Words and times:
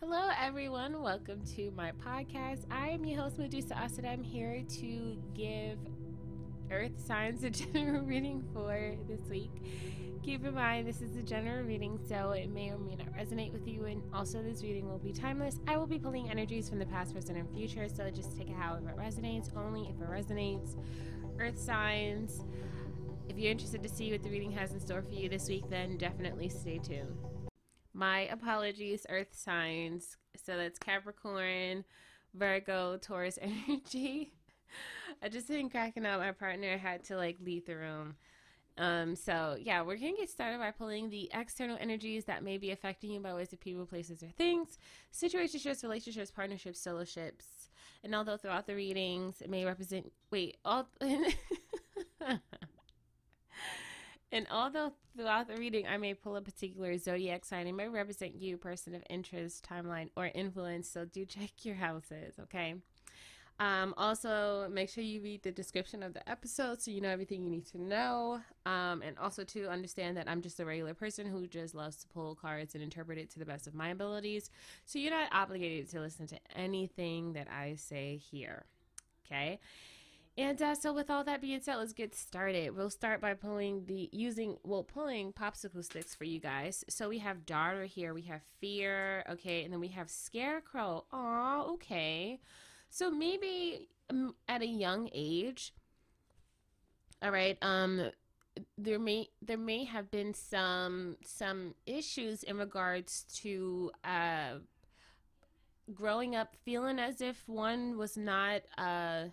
Hello, 0.00 0.28
everyone. 0.38 1.00
Welcome 1.00 1.40
to 1.56 1.70
my 1.74 1.90
podcast. 1.92 2.66
I 2.70 2.90
am 2.90 3.06
your 3.06 3.22
host, 3.22 3.38
Medusa 3.38 3.78
Asad. 3.78 4.04
I'm 4.04 4.22
here 4.22 4.62
to 4.80 5.16
give 5.34 5.78
Earth 6.70 7.00
signs 7.02 7.44
a 7.44 7.50
general 7.72 8.02
reading 8.02 8.44
for 8.52 8.94
this 9.08 9.26
week. 9.30 9.50
Keep 10.22 10.44
in 10.44 10.54
mind, 10.54 10.86
this 10.86 11.00
is 11.00 11.16
a 11.16 11.22
general 11.22 11.64
reading, 11.64 11.98
so 12.06 12.32
it 12.32 12.50
may 12.50 12.68
or 12.68 12.78
may 12.78 12.96
not 12.96 13.10
resonate 13.16 13.54
with 13.54 13.66
you, 13.66 13.86
and 13.86 14.02
also 14.12 14.42
this 14.42 14.62
reading 14.62 14.86
will 14.86 14.98
be 14.98 15.14
timeless. 15.14 15.60
I 15.66 15.78
will 15.78 15.86
be 15.86 15.98
pulling 15.98 16.28
energies 16.28 16.68
from 16.68 16.78
the 16.78 16.86
past, 16.86 17.14
present, 17.14 17.38
and 17.38 17.50
future, 17.54 17.88
so 17.88 18.10
just 18.10 18.36
take 18.36 18.50
it 18.50 18.56
however 18.56 18.90
it 18.90 18.98
resonates, 18.98 19.48
only 19.56 19.88
if 19.88 19.98
it 19.98 20.10
resonates. 20.10 20.76
Earth 21.40 21.58
signs. 21.58 22.44
If 23.30 23.38
you're 23.38 23.50
interested 23.50 23.82
to 23.82 23.88
see 23.88 24.12
what 24.12 24.22
the 24.22 24.28
reading 24.28 24.52
has 24.52 24.72
in 24.72 24.78
store 24.78 25.00
for 25.00 25.14
you 25.14 25.30
this 25.30 25.48
week, 25.48 25.64
then 25.70 25.96
definitely 25.96 26.50
stay 26.50 26.78
tuned. 26.78 27.16
My 27.96 28.28
apologies, 28.30 29.06
Earth 29.08 29.30
signs. 29.32 30.18
So 30.36 30.58
that's 30.58 30.78
Capricorn, 30.78 31.82
Virgo, 32.34 32.98
Taurus 32.98 33.38
energy. 33.68 34.34
I 35.22 35.30
just 35.30 35.48
been 35.48 35.70
cracking 35.70 36.04
up. 36.04 36.20
My 36.20 36.32
partner 36.32 36.76
had 36.76 37.04
to 37.04 37.16
like 37.16 37.38
leave 37.42 37.64
the 37.64 37.76
room. 37.76 38.16
Um, 38.76 39.16
so 39.16 39.56
yeah, 39.58 39.80
we're 39.80 39.96
gonna 39.96 40.12
get 40.14 40.28
started 40.28 40.58
by 40.58 40.72
pulling 40.72 41.08
the 41.08 41.30
external 41.32 41.78
energies 41.80 42.26
that 42.26 42.44
may 42.44 42.58
be 42.58 42.70
affecting 42.70 43.12
you 43.12 43.20
by 43.20 43.32
ways 43.32 43.54
of 43.54 43.60
people, 43.60 43.86
places, 43.86 44.22
or 44.22 44.28
things, 44.28 44.76
situationships, 45.10 45.82
relationships, 45.82 46.30
partnerships, 46.30 46.86
soloships, 46.86 47.70
and 48.04 48.14
although 48.14 48.36
throughout 48.36 48.66
the 48.66 48.74
readings 48.74 49.40
it 49.40 49.48
may 49.48 49.64
represent 49.64 50.12
wait 50.30 50.58
all. 50.66 50.86
And 54.36 54.46
although 54.50 54.92
throughout 55.16 55.48
the 55.48 55.56
reading 55.56 55.86
I 55.86 55.96
may 55.96 56.12
pull 56.12 56.36
a 56.36 56.42
particular 56.42 56.98
zodiac 56.98 57.46
sign, 57.46 57.66
it 57.66 57.72
may 57.72 57.88
represent 57.88 58.34
you, 58.34 58.58
person 58.58 58.94
of 58.94 59.02
interest, 59.08 59.66
timeline, 59.66 60.10
or 60.14 60.26
influence. 60.26 60.90
So 60.90 61.06
do 61.06 61.24
check 61.24 61.52
your 61.62 61.76
houses, 61.76 62.34
okay? 62.42 62.74
Um, 63.58 63.94
also, 63.96 64.68
make 64.70 64.90
sure 64.90 65.02
you 65.02 65.22
read 65.22 65.42
the 65.42 65.52
description 65.52 66.02
of 66.02 66.12
the 66.12 66.28
episode 66.28 66.82
so 66.82 66.90
you 66.90 67.00
know 67.00 67.08
everything 67.08 67.44
you 67.44 67.50
need 67.50 67.64
to 67.68 67.80
know. 67.80 68.42
Um, 68.66 69.00
and 69.00 69.16
also 69.18 69.42
to 69.44 69.70
understand 69.70 70.18
that 70.18 70.28
I'm 70.28 70.42
just 70.42 70.60
a 70.60 70.66
regular 70.66 70.92
person 70.92 71.26
who 71.26 71.46
just 71.46 71.74
loves 71.74 71.96
to 72.02 72.06
pull 72.08 72.34
cards 72.34 72.74
and 72.74 72.84
interpret 72.84 73.16
it 73.16 73.30
to 73.30 73.38
the 73.38 73.46
best 73.46 73.66
of 73.66 73.74
my 73.74 73.88
abilities. 73.88 74.50
So 74.84 74.98
you're 74.98 75.12
not 75.12 75.30
obligated 75.32 75.88
to 75.92 76.00
listen 76.00 76.26
to 76.26 76.38
anything 76.54 77.32
that 77.32 77.48
I 77.50 77.76
say 77.76 78.20
here, 78.30 78.66
okay? 79.24 79.60
And 80.38 80.60
uh, 80.60 80.74
so, 80.74 80.92
with 80.92 81.08
all 81.10 81.24
that 81.24 81.40
being 81.40 81.60
said, 81.62 81.76
let's 81.76 81.94
get 81.94 82.14
started. 82.14 82.76
We'll 82.76 82.90
start 82.90 83.22
by 83.22 83.32
pulling 83.32 83.86
the 83.86 84.10
using 84.12 84.58
well, 84.64 84.82
pulling 84.82 85.32
popsicle 85.32 85.82
sticks 85.82 86.14
for 86.14 86.24
you 86.24 86.40
guys. 86.40 86.84
So 86.88 87.08
we 87.08 87.18
have 87.20 87.46
daughter 87.46 87.84
here, 87.84 88.12
we 88.12 88.22
have 88.22 88.42
fear, 88.60 89.24
okay, 89.30 89.64
and 89.64 89.72
then 89.72 89.80
we 89.80 89.88
have 89.88 90.10
scarecrow. 90.10 91.04
Oh, 91.10 91.70
okay. 91.74 92.38
So 92.90 93.10
maybe 93.10 93.88
um, 94.10 94.34
at 94.46 94.60
a 94.60 94.66
young 94.66 95.08
age, 95.14 95.72
all 97.22 97.30
right. 97.30 97.56
Um, 97.62 98.10
there 98.76 98.98
may 98.98 99.28
there 99.40 99.56
may 99.56 99.84
have 99.84 100.10
been 100.10 100.34
some 100.34 101.16
some 101.24 101.74
issues 101.86 102.42
in 102.42 102.58
regards 102.58 103.24
to 103.34 103.90
uh 104.04 104.58
growing 105.94 106.34
up 106.34 106.54
feeling 106.64 106.98
as 106.98 107.20
if 107.20 107.42
one 107.46 107.96
was 107.96 108.16
not 108.16 108.62
uh 108.76 109.24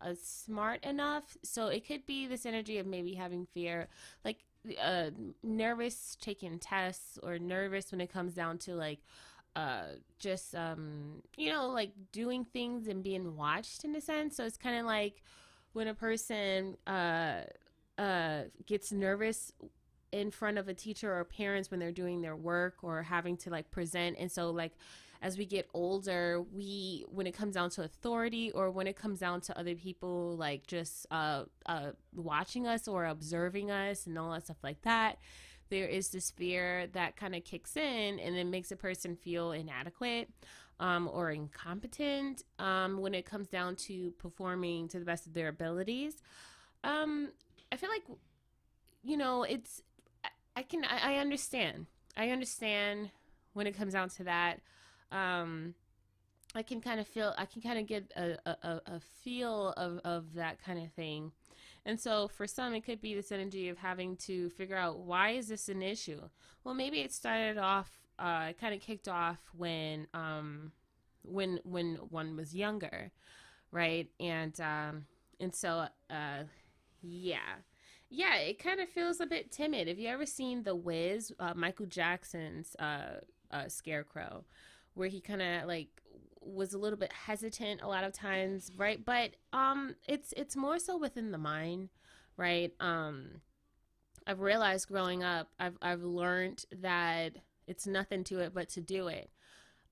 uh, 0.00 0.14
smart 0.20 0.84
enough. 0.84 1.36
So 1.42 1.68
it 1.68 1.86
could 1.86 2.06
be 2.06 2.26
this 2.26 2.46
energy 2.46 2.78
of 2.78 2.86
maybe 2.86 3.14
having 3.14 3.46
fear, 3.54 3.88
like 4.24 4.44
uh, 4.82 5.10
nervous 5.42 6.16
taking 6.20 6.58
tests 6.58 7.18
or 7.22 7.38
nervous 7.38 7.92
when 7.92 8.00
it 8.00 8.12
comes 8.12 8.34
down 8.34 8.58
to 8.58 8.74
like 8.74 9.00
uh, 9.54 9.84
just 10.18 10.54
um, 10.54 11.22
you 11.36 11.50
know 11.50 11.68
like 11.68 11.92
doing 12.12 12.44
things 12.44 12.88
and 12.88 13.02
being 13.02 13.36
watched 13.36 13.84
in 13.84 13.94
a 13.96 14.00
sense. 14.00 14.36
So 14.36 14.44
it's 14.44 14.56
kind 14.56 14.78
of 14.78 14.86
like 14.86 15.22
when 15.72 15.88
a 15.88 15.94
person 15.94 16.76
uh, 16.86 17.42
uh, 17.98 18.42
gets 18.66 18.92
nervous 18.92 19.52
in 20.12 20.30
front 20.30 20.58
of 20.58 20.68
a 20.68 20.74
teacher 20.74 21.12
or 21.12 21.24
parents 21.24 21.70
when 21.70 21.80
they're 21.80 21.92
doing 21.92 22.22
their 22.22 22.36
work 22.36 22.76
or 22.82 23.02
having 23.02 23.36
to 23.36 23.50
like 23.50 23.70
present 23.70 24.16
and 24.18 24.30
so 24.30 24.50
like 24.50 24.72
as 25.26 25.36
we 25.36 25.44
get 25.44 25.68
older, 25.74 26.40
we 26.54 27.04
when 27.08 27.26
it 27.26 27.32
comes 27.32 27.54
down 27.54 27.68
to 27.68 27.82
authority 27.82 28.52
or 28.52 28.70
when 28.70 28.86
it 28.86 28.94
comes 28.94 29.18
down 29.18 29.40
to 29.40 29.58
other 29.58 29.74
people 29.74 30.36
like 30.36 30.68
just 30.68 31.04
uh, 31.10 31.42
uh, 31.66 31.90
watching 32.14 32.64
us 32.68 32.86
or 32.86 33.06
observing 33.06 33.72
us 33.72 34.06
and 34.06 34.16
all 34.16 34.30
that 34.30 34.44
stuff 34.44 34.62
like 34.62 34.80
that, 34.82 35.18
there 35.68 35.88
is 35.88 36.10
this 36.10 36.30
fear 36.30 36.86
that 36.92 37.16
kind 37.16 37.34
of 37.34 37.42
kicks 37.42 37.76
in 37.76 38.20
and 38.20 38.36
it 38.36 38.46
makes 38.46 38.70
a 38.70 38.76
person 38.76 39.16
feel 39.16 39.50
inadequate 39.50 40.28
um, 40.78 41.10
or 41.12 41.32
incompetent 41.32 42.44
um, 42.60 43.00
when 43.00 43.12
it 43.12 43.26
comes 43.26 43.48
down 43.48 43.74
to 43.74 44.12
performing 44.12 44.86
to 44.86 45.00
the 45.00 45.04
best 45.04 45.26
of 45.26 45.34
their 45.34 45.48
abilities. 45.48 46.14
Um, 46.84 47.32
I 47.72 47.76
feel 47.76 47.90
like, 47.90 48.04
you 49.02 49.16
know, 49.16 49.42
it's, 49.42 49.82
I, 50.24 50.28
I 50.54 50.62
can, 50.62 50.84
I, 50.84 51.14
I 51.14 51.16
understand. 51.16 51.86
I 52.16 52.30
understand 52.30 53.10
when 53.54 53.66
it 53.66 53.76
comes 53.76 53.94
down 53.94 54.08
to 54.10 54.24
that 54.24 54.60
um, 55.12 55.74
I 56.54 56.62
can 56.62 56.80
kind 56.80 57.00
of 57.00 57.06
feel, 57.06 57.34
I 57.36 57.44
can 57.46 57.60
kind 57.60 57.78
of 57.78 57.86
get 57.86 58.12
a, 58.16 58.38
a, 58.46 58.80
a 58.86 59.00
feel 59.22 59.74
of, 59.76 60.00
of 60.04 60.34
that 60.34 60.62
kind 60.64 60.78
of 60.78 60.92
thing. 60.92 61.32
And 61.84 62.00
so 62.00 62.28
for 62.28 62.46
some, 62.46 62.74
it 62.74 62.84
could 62.84 63.00
be 63.00 63.14
this 63.14 63.30
energy 63.30 63.68
of 63.68 63.78
having 63.78 64.16
to 64.18 64.50
figure 64.50 64.76
out 64.76 64.98
why 64.98 65.30
is 65.30 65.48
this 65.48 65.68
an 65.68 65.82
issue? 65.82 66.20
Well, 66.64 66.74
maybe 66.74 67.00
it 67.00 67.12
started 67.12 67.58
off, 67.58 67.90
uh, 68.18 68.52
kind 68.60 68.74
of 68.74 68.80
kicked 68.80 69.08
off 69.08 69.38
when, 69.56 70.08
um, 70.14 70.72
when, 71.22 71.60
when 71.62 71.96
one 72.10 72.36
was 72.36 72.54
younger, 72.54 73.12
right? 73.70 74.08
And, 74.18 74.58
um, 74.60 75.04
and 75.38 75.54
so, 75.54 75.86
uh, 76.10 76.44
yeah. 77.02 77.60
Yeah, 78.08 78.36
it 78.36 78.58
kind 78.58 78.80
of 78.80 78.88
feels 78.88 79.20
a 79.20 79.26
bit 79.26 79.52
timid. 79.52 79.88
Have 79.88 79.98
you 79.98 80.08
ever 80.08 80.26
seen 80.26 80.62
The 80.62 80.74
Wiz, 80.74 81.32
uh, 81.38 81.54
Michael 81.54 81.86
Jackson's 81.86 82.74
uh, 82.78 83.20
uh, 83.50 83.68
Scarecrow? 83.68 84.44
Where 84.96 85.08
he 85.08 85.20
kind 85.20 85.42
of 85.42 85.66
like 85.68 85.88
was 86.40 86.72
a 86.72 86.78
little 86.78 86.98
bit 86.98 87.12
hesitant 87.12 87.82
a 87.82 87.86
lot 87.86 88.02
of 88.04 88.12
times, 88.12 88.72
right? 88.76 89.04
But 89.04 89.32
um 89.52 89.94
it's 90.08 90.32
it's 90.36 90.56
more 90.56 90.78
so 90.78 90.96
within 90.96 91.30
the 91.30 91.38
mind, 91.38 91.90
right? 92.36 92.72
Um 92.80 93.42
I've 94.26 94.40
realized 94.40 94.88
growing 94.88 95.22
up, 95.22 95.50
I've 95.60 95.76
I've 95.82 96.02
learned 96.02 96.64
that 96.80 97.36
it's 97.66 97.86
nothing 97.86 98.24
to 98.24 98.40
it 98.40 98.54
but 98.54 98.68
to 98.70 98.80
do 98.80 99.08
it. 99.08 99.30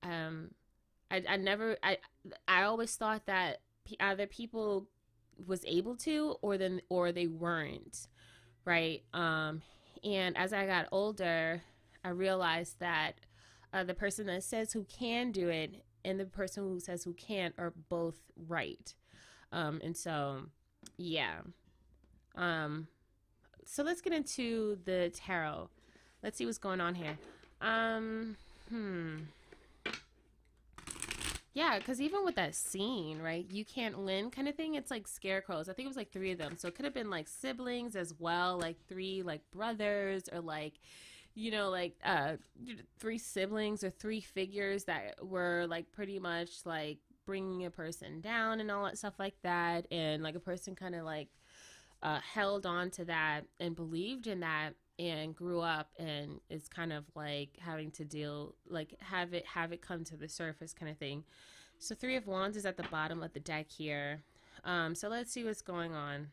Um 0.01 0.51
I 1.11 1.23
I 1.29 1.37
never 1.37 1.77
I 1.83 1.99
I 2.47 2.63
always 2.63 2.95
thought 2.95 3.27
that 3.27 3.61
either 3.99 4.25
people 4.25 4.87
was 5.45 5.63
able 5.65 5.95
to 5.97 6.35
or 6.41 6.57
then 6.57 6.81
or 6.89 7.11
they 7.11 7.27
weren't, 7.27 8.07
right? 8.65 9.03
Um 9.13 9.61
and 10.03 10.35
as 10.37 10.51
I 10.51 10.65
got 10.65 10.87
older, 10.91 11.61
I 12.03 12.09
realized 12.09 12.79
that 12.79 13.19
uh, 13.75 13.83
the 13.83 13.93
person 13.93 14.25
that 14.27 14.41
says 14.41 14.71
who 14.71 14.85
can 14.85 15.33
do 15.33 15.49
it 15.49 15.83
and 16.05 16.17
the 16.17 16.25
person 16.25 16.63
who 16.63 16.79
says 16.79 17.03
who 17.03 17.13
can't 17.13 17.53
are 17.57 17.73
both 17.89 18.15
right. 18.47 18.93
Um, 19.51 19.81
and 19.83 19.97
so, 19.97 20.43
yeah. 20.97 21.39
Um, 22.35 22.87
so 23.65 23.83
let's 23.83 23.99
get 23.99 24.13
into 24.13 24.77
the 24.85 25.11
tarot. 25.13 25.69
Let's 26.23 26.37
see 26.37 26.45
what's 26.45 26.57
going 26.57 26.79
on 26.79 26.95
here. 26.95 27.17
Um, 27.59 28.37
hmm. 28.69 29.15
Yeah, 31.53 31.77
because 31.77 31.99
even 31.99 32.23
with 32.23 32.35
that 32.35 32.55
scene, 32.55 33.21
right? 33.21 33.45
You 33.49 33.65
can't 33.65 33.97
win 33.97 34.29
kind 34.29 34.47
of 34.47 34.55
thing. 34.55 34.75
It's 34.75 34.91
like 34.91 35.07
scarecrows. 35.07 35.67
I 35.67 35.73
think 35.73 35.85
it 35.85 35.89
was 35.89 35.97
like 35.97 36.11
three 36.11 36.31
of 36.31 36.37
them. 36.37 36.55
So 36.57 36.69
it 36.69 36.75
could 36.75 36.85
have 36.85 36.93
been 36.93 37.09
like 37.09 37.27
siblings 37.27 37.97
as 37.97 38.13
well, 38.19 38.57
like 38.57 38.77
three 38.87 39.21
like 39.21 39.41
brothers 39.51 40.29
or 40.31 40.39
like 40.39 40.75
you 41.35 41.51
know, 41.51 41.69
like 41.69 41.95
uh, 42.03 42.33
three 42.97 43.17
siblings 43.17 43.83
or 43.83 43.89
three 43.89 44.21
figures 44.21 44.85
that 44.85 45.23
were 45.23 45.65
like 45.67 45.91
pretty 45.91 46.17
much 46.17 46.65
like 46.65 46.97
bringing 47.25 47.65
a 47.65 47.69
person 47.69 48.21
down 48.21 48.61
and 48.61 48.71
all 48.71 48.85
that 48.85 48.97
stuff 48.97 49.15
like 49.19 49.35
that. 49.43 49.85
And 49.91 50.23
like 50.23 50.35
a 50.35 50.39
person 50.39 50.75
kind 50.75 50.95
of 50.95 51.03
like 51.03 51.27
uh, 52.01 52.19
held 52.19 52.65
on 52.65 52.89
to 52.91 53.05
that 53.05 53.41
and 53.59 53.75
believed 53.75 54.27
in 54.27 54.39
that 54.39 54.71
and 54.97 55.35
grew 55.35 55.59
up 55.59 55.89
and 55.99 56.39
is 56.49 56.69
kind 56.69 56.93
of 56.93 57.03
like 57.15 57.49
having 57.59 57.91
to 57.91 58.05
deal 58.05 58.55
like 58.69 58.95
have 59.01 59.33
it 59.33 59.45
have 59.45 59.73
it 59.73 59.81
come 59.81 60.05
to 60.05 60.15
the 60.15 60.29
surface 60.29 60.73
kind 60.73 60.89
of 60.89 60.97
thing. 60.97 61.25
So 61.79 61.93
three 61.95 62.15
of 62.15 62.27
wands 62.27 62.55
is 62.55 62.65
at 62.65 62.77
the 62.77 62.83
bottom 62.83 63.21
of 63.21 63.33
the 63.33 63.41
deck 63.41 63.69
here. 63.69 64.23
Um 64.63 64.95
so 64.95 65.09
let's 65.09 65.33
see 65.33 65.43
what's 65.43 65.61
going 65.61 65.93
on 65.93 66.27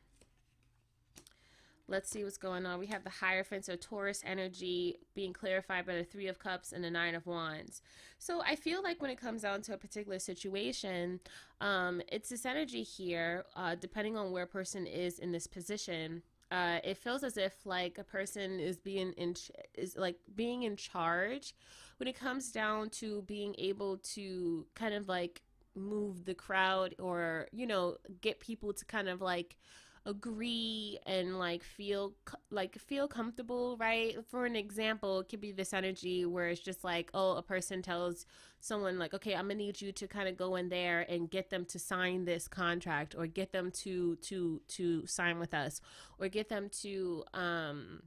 Let's 1.88 2.08
see 2.11 2.25
what's 2.25 2.38
going 2.38 2.64
on. 2.64 2.79
We 2.79 2.87
have 2.87 3.05
the 3.05 3.11
Hierophant, 3.11 3.64
so 3.67 3.76
Taurus 3.76 4.23
energy 4.25 4.96
being 5.14 5.32
clarified 5.32 5.84
by 5.84 5.96
the 5.96 6.05
Three 6.05 6.29
of 6.29 6.38
Cups 6.38 6.73
and 6.73 6.82
the 6.82 6.90
Nine 6.90 7.14
of 7.14 7.26
Wands. 7.26 7.82
So 8.19 8.40
I 8.40 8.56
feel 8.56 8.82
like 8.82 9.02
when 9.02 9.11
it 9.11 9.20
comes 9.20 9.43
down 9.43 9.62
to 9.62 9.75
a 9.75 9.76
particular 9.76 10.19
situation, 10.19 11.20
um, 11.61 12.00
it's 12.11 12.31
this 12.31 12.46
energy 12.46 12.82
here, 12.82 13.44
uh, 13.56 13.75
depending 13.75 14.17
on 14.17 14.31
where 14.32 14.44
a 14.44 14.46
person 14.46 14.87
is 14.87 15.19
in 15.19 15.32
this 15.32 15.46
position. 15.46 16.23
uh, 16.52 16.79
it 16.84 16.99
feels 16.99 17.25
as 17.25 17.38
if 17.38 17.64
like 17.64 17.96
a 17.99 18.05
person 18.05 18.61
is 18.61 18.76
being 18.76 19.12
in 19.14 19.34
is 19.75 19.96
like 19.96 20.17
being 20.37 20.64
in 20.64 20.76
charge 20.76 21.55
when 21.96 22.06
it 22.06 22.19
comes 22.19 22.52
down 22.52 22.90
to 22.90 23.23
being 23.23 23.55
able 23.58 23.96
to 23.96 24.67
kind 24.75 24.93
of 24.94 25.08
like 25.08 25.40
move 25.75 26.26
the 26.26 26.34
crowd 26.34 26.94
or 26.99 27.49
you 27.52 27.67
know 27.67 27.96
get 28.20 28.38
people 28.38 28.75
to 28.75 28.84
kind 28.84 29.08
of 29.08 29.23
like 29.23 29.56
agree 30.05 30.99
and 31.07 31.39
like 31.39 31.63
feel 31.63 32.15
like 32.51 32.77
feel 32.79 33.07
comfortable 33.07 33.77
right? 33.79 34.17
For 34.31 34.47
an 34.47 34.57
example 34.57 35.21
it 35.21 35.29
could 35.29 35.41
be 35.41 35.53
this 35.53 35.73
energy 35.73 36.25
where 36.25 36.49
it's 36.49 36.61
just 36.61 36.83
like 36.85 37.11
oh 37.15 37.37
a 37.37 37.43
person 37.43 37.83
tells 37.83 38.27
someone 38.61 38.99
like 38.99 39.13
okay 39.13 39.35
i'm 39.35 39.47
gonna 39.49 39.57
need 39.57 39.81
you 39.81 39.91
to 39.91 40.07
kind 40.07 40.29
of 40.29 40.37
go 40.37 40.55
in 40.55 40.69
there 40.69 41.01
and 41.09 41.31
get 41.31 41.51
them 41.51 41.65
to 41.65 41.79
sign 41.81 42.25
this 42.25 42.47
contract 42.47 43.15
or 43.17 43.27
get 43.27 43.53
them 43.53 43.71
to 43.73 44.17
to 44.17 44.61
to 44.69 45.05
sign 45.07 45.39
with 45.39 45.53
us 45.53 45.81
or 46.19 46.29
get 46.29 46.49
them 46.49 46.69
to 46.69 47.25
um 47.35 48.03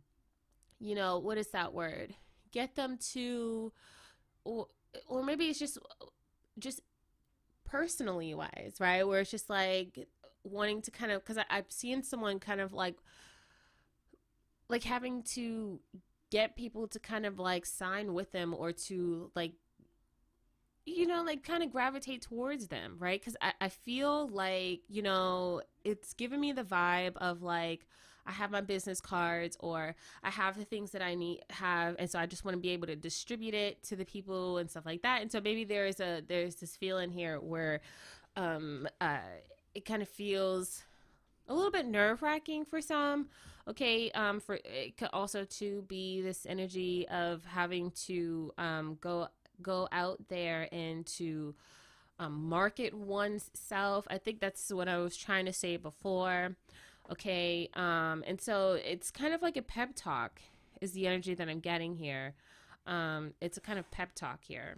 you 0.79 0.95
know 0.95 1.19
what 1.19 1.37
is 1.37 1.47
that 1.49 1.73
word? 1.73 2.15
Get 2.51 2.75
them 2.75 2.97
to 3.13 3.71
or 4.43 4.67
or 5.07 5.23
maybe 5.23 5.45
it's 5.45 5.59
just 5.59 5.77
just 6.59 6.81
personally 7.65 8.33
wise 8.33 8.75
right? 8.79 9.03
Where 9.07 9.21
it's 9.21 9.31
just 9.31 9.49
like 9.49 10.07
wanting 10.45 10.81
to 10.83 10.91
kind 10.91 11.11
of 11.11 11.23
because 11.23 11.43
I've 11.49 11.71
seen 11.71 12.03
someone 12.03 12.39
kind 12.39 12.61
of 12.61 12.73
like 12.73 12.95
like 14.69 14.83
having 14.83 15.23
to 15.23 15.79
get 16.31 16.55
people 16.55 16.87
to 16.87 16.99
kind 16.99 17.25
of 17.25 17.39
like 17.39 17.65
sign 17.65 18.13
with 18.13 18.31
them 18.31 18.53
or 18.53 18.71
to 18.71 19.31
like 19.35 19.53
you 20.85 21.07
know 21.07 21.23
like 21.23 21.43
kind 21.43 21.63
of 21.63 21.71
gravitate 21.71 22.21
towards 22.21 22.67
them 22.67 22.95
right? 22.99 23.19
Because 23.19 23.35
I, 23.41 23.53
I 23.61 23.69
feel 23.69 24.27
like 24.27 24.81
you 24.87 25.01
know 25.01 25.61
it's 25.83 26.13
giving 26.13 26.39
me 26.39 26.51
the 26.51 26.63
vibe 26.63 27.15
of 27.17 27.41
like 27.41 27.85
i 28.27 28.31
have 28.31 28.49
my 28.49 28.61
business 28.61 28.99
cards 28.99 29.55
or 29.59 29.95
i 30.23 30.31
have 30.31 30.57
the 30.57 30.65
things 30.65 30.89
that 30.89 31.01
i 31.03 31.13
need 31.13 31.41
have 31.51 31.95
and 31.99 32.09
so 32.09 32.17
i 32.17 32.25
just 32.25 32.43
want 32.43 32.55
to 32.55 32.59
be 32.59 32.69
able 32.69 32.87
to 32.87 32.95
distribute 32.95 33.53
it 33.53 33.83
to 33.83 33.95
the 33.95 34.03
people 34.03 34.57
and 34.57 34.69
stuff 34.69 34.85
like 34.85 35.01
that. 35.03 35.21
And 35.21 35.31
so 35.31 35.39
maybe 35.41 35.63
there 35.63 35.85
is 35.85 35.99
a 35.99 36.21
there's 36.27 36.55
this 36.55 36.75
feeling 36.75 37.11
here 37.11 37.39
where 37.39 37.81
um 38.35 38.87
uh 38.99 39.17
it 39.75 39.85
kind 39.85 40.01
of 40.01 40.09
feels 40.09 40.83
a 41.47 41.53
little 41.53 41.71
bit 41.71 41.85
nerve 41.85 42.21
wracking 42.21 42.65
for 42.65 42.81
some. 42.81 43.27
Okay, 43.67 44.11
um, 44.11 44.39
for 44.39 44.59
it 44.63 44.97
could 44.97 45.09
also 45.11 45.43
to 45.43 45.83
be 45.87 46.21
this 46.21 46.45
energy 46.47 47.07
of 47.09 47.43
having 47.45 47.91
to 48.05 48.53
um, 48.57 48.97
go 49.01 49.27
go 49.61 49.87
out 49.91 50.19
there 50.27 50.67
and 50.71 51.05
to 51.05 51.55
um, 52.19 52.47
market 52.47 52.93
oneself. 52.93 54.07
I 54.09 54.17
think 54.17 54.39
that's 54.39 54.71
what 54.71 54.87
I 54.87 54.97
was 54.97 55.17
trying 55.17 55.45
to 55.45 55.53
say 55.53 55.77
before. 55.77 56.55
Okay, 57.11 57.69
um, 57.73 58.23
and 58.25 58.39
so 58.39 58.73
it's 58.73 59.11
kind 59.11 59.33
of 59.33 59.41
like 59.41 59.57
a 59.57 59.61
pep 59.61 59.91
talk 59.95 60.41
is 60.81 60.91
the 60.93 61.07
energy 61.07 61.33
that 61.33 61.49
I'm 61.49 61.59
getting 61.59 61.95
here. 61.95 62.33
Um, 62.87 63.33
it's 63.41 63.57
a 63.57 63.61
kind 63.61 63.79
of 63.79 63.89
pep 63.91 64.13
talk 64.13 64.43
here. 64.43 64.77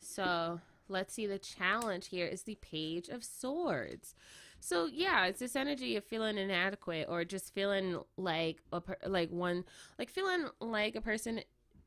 So 0.00 0.60
let's 0.88 1.14
see 1.14 1.26
the 1.26 1.38
challenge 1.38 2.08
here 2.08 2.26
is 2.26 2.42
the 2.42 2.56
page 2.56 3.08
of 3.08 3.24
swords. 3.24 4.14
So 4.60 4.86
yeah 4.86 5.26
it's 5.26 5.40
this 5.40 5.56
energy 5.56 5.96
of 5.96 6.04
feeling 6.04 6.38
inadequate 6.38 7.06
or 7.08 7.24
just 7.24 7.52
feeling 7.52 8.00
like 8.16 8.58
a 8.72 8.80
per- 8.80 8.96
like 9.06 9.30
one 9.30 9.64
like 9.98 10.08
feeling 10.08 10.46
like 10.60 10.94
a 10.94 11.00
person 11.00 11.40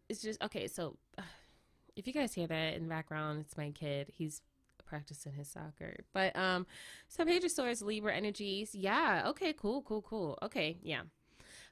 is 0.10 0.22
just 0.22 0.42
okay 0.44 0.68
so 0.68 0.98
if 1.96 2.06
you 2.06 2.12
guys 2.14 2.34
hear 2.34 2.48
that 2.48 2.74
in 2.74 2.84
the 2.84 2.90
background 2.90 3.40
it's 3.42 3.58
my 3.58 3.72
kid. 3.72 4.12
He's 4.14 4.42
practicing 4.86 5.34
his 5.34 5.48
soccer. 5.48 5.96
But 6.14 6.36
um 6.36 6.68
so 7.08 7.24
page 7.26 7.44
of 7.46 7.52
swords 7.52 7.82
libra 7.82 8.14
energies. 8.14 8.76
Yeah 8.76 9.24
okay 9.28 9.54
cool 9.54 9.82
cool 9.82 10.02
cool. 10.02 10.38
Okay 10.44 10.78
yeah 10.82 11.02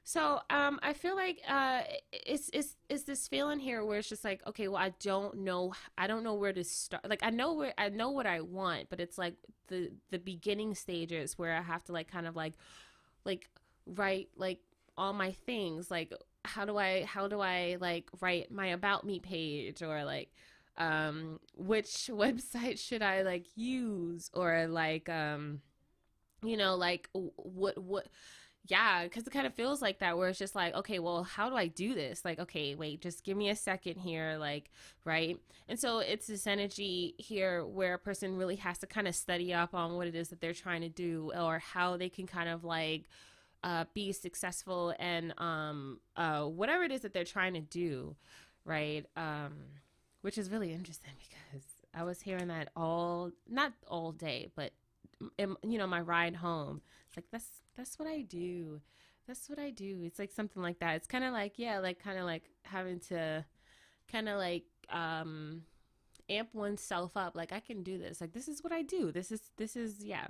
so 0.06 0.40
um, 0.50 0.78
I 0.82 0.92
feel 0.92 1.16
like 1.16 1.40
uh, 1.48 1.80
it's 2.12 2.50
it's 2.52 2.76
it's 2.90 3.04
this 3.04 3.26
feeling 3.26 3.58
here 3.58 3.82
where 3.82 3.98
it's 3.98 4.08
just 4.08 4.22
like, 4.22 4.46
okay, 4.46 4.68
well, 4.68 4.76
I 4.76 4.92
don't 5.00 5.38
know, 5.38 5.72
I 5.96 6.06
don't 6.06 6.22
know 6.22 6.34
where 6.34 6.52
to 6.52 6.62
start. 6.62 7.08
Like 7.08 7.22
I 7.22 7.30
know 7.30 7.54
where 7.54 7.72
I 7.78 7.88
know 7.88 8.10
what 8.10 8.26
I 8.26 8.42
want, 8.42 8.90
but 8.90 9.00
it's 9.00 9.16
like 9.16 9.34
the 9.68 9.90
the 10.10 10.18
beginning 10.18 10.74
stages 10.74 11.38
where 11.38 11.56
I 11.56 11.62
have 11.62 11.82
to 11.84 11.92
like 11.92 12.10
kind 12.10 12.26
of 12.26 12.36
like 12.36 12.52
like 13.24 13.48
write 13.86 14.28
like 14.36 14.58
all 14.98 15.14
my 15.14 15.32
things. 15.32 15.90
Like 15.90 16.12
how 16.44 16.66
do 16.66 16.76
I 16.76 17.04
how 17.04 17.26
do 17.26 17.40
I 17.40 17.78
like 17.80 18.10
write 18.20 18.50
my 18.52 18.66
about 18.66 19.04
me 19.04 19.20
page 19.20 19.82
or 19.82 20.04
like 20.04 20.28
um 20.76 21.40
which 21.56 21.88
website 22.12 22.78
should 22.78 23.00
I 23.00 23.22
like 23.22 23.46
use 23.56 24.30
or 24.34 24.66
like 24.66 25.08
um 25.08 25.62
you 26.42 26.58
know 26.58 26.74
like 26.74 27.08
what 27.12 27.78
what 27.78 28.08
yeah, 28.66 29.04
because 29.04 29.26
it 29.26 29.30
kind 29.30 29.46
of 29.46 29.54
feels 29.54 29.82
like 29.82 29.98
that, 29.98 30.16
where 30.16 30.28
it's 30.28 30.38
just 30.38 30.54
like, 30.54 30.74
okay, 30.74 30.98
well, 30.98 31.22
how 31.22 31.50
do 31.50 31.56
I 31.56 31.66
do 31.66 31.94
this? 31.94 32.24
Like, 32.24 32.38
okay, 32.38 32.74
wait, 32.74 33.02
just 33.02 33.22
give 33.22 33.36
me 33.36 33.50
a 33.50 33.56
second 33.56 33.98
here, 33.98 34.36
like, 34.38 34.70
right? 35.04 35.38
And 35.68 35.78
so 35.78 35.98
it's 35.98 36.28
this 36.28 36.46
energy 36.46 37.14
here 37.18 37.64
where 37.66 37.94
a 37.94 37.98
person 37.98 38.38
really 38.38 38.56
has 38.56 38.78
to 38.78 38.86
kind 38.86 39.06
of 39.06 39.14
study 39.14 39.52
up 39.52 39.74
on 39.74 39.96
what 39.96 40.06
it 40.06 40.14
is 40.14 40.28
that 40.28 40.40
they're 40.40 40.54
trying 40.54 40.80
to 40.80 40.88
do 40.88 41.30
or 41.38 41.58
how 41.58 41.98
they 41.98 42.08
can 42.08 42.26
kind 42.26 42.48
of 42.48 42.64
like 42.64 43.04
uh, 43.62 43.84
be 43.92 44.12
successful 44.12 44.94
and 44.98 45.34
um, 45.38 46.00
uh, 46.16 46.44
whatever 46.44 46.84
it 46.84 46.92
is 46.92 47.02
that 47.02 47.12
they're 47.12 47.24
trying 47.24 47.52
to 47.52 47.60
do, 47.60 48.16
right? 48.64 49.04
Um, 49.14 49.52
which 50.22 50.38
is 50.38 50.50
really 50.50 50.72
interesting 50.72 51.12
because 51.18 51.64
I 51.94 52.02
was 52.04 52.22
hearing 52.22 52.48
that 52.48 52.70
all, 52.74 53.30
not 53.46 53.74
all 53.88 54.12
day, 54.12 54.48
but 54.56 54.72
you 55.38 55.78
know, 55.78 55.86
my 55.86 56.00
ride 56.00 56.36
home. 56.36 56.82
It's 57.08 57.16
like 57.16 57.26
that's 57.30 57.62
that's 57.76 57.98
what 57.98 58.08
I 58.08 58.22
do. 58.22 58.80
That's 59.26 59.48
what 59.48 59.58
I 59.58 59.70
do. 59.70 60.02
It's 60.04 60.18
like 60.18 60.32
something 60.32 60.62
like 60.62 60.80
that. 60.80 60.96
It's 60.96 61.06
kind 61.06 61.24
of 61.24 61.32
like 61.32 61.58
yeah, 61.58 61.78
like 61.78 62.02
kind 62.02 62.18
of 62.18 62.24
like 62.24 62.44
having 62.62 63.00
to 63.08 63.44
kind 64.10 64.28
of 64.28 64.38
like 64.38 64.64
um 64.90 65.62
amp 66.30 66.54
oneself 66.54 67.16
up 67.16 67.36
like 67.36 67.52
I 67.52 67.60
can 67.60 67.82
do 67.82 67.98
this. 67.98 68.20
Like 68.20 68.32
this 68.32 68.48
is 68.48 68.62
what 68.62 68.72
I 68.72 68.82
do. 68.82 69.12
This 69.12 69.32
is 69.32 69.50
this 69.56 69.76
is 69.76 70.04
yeah. 70.04 70.26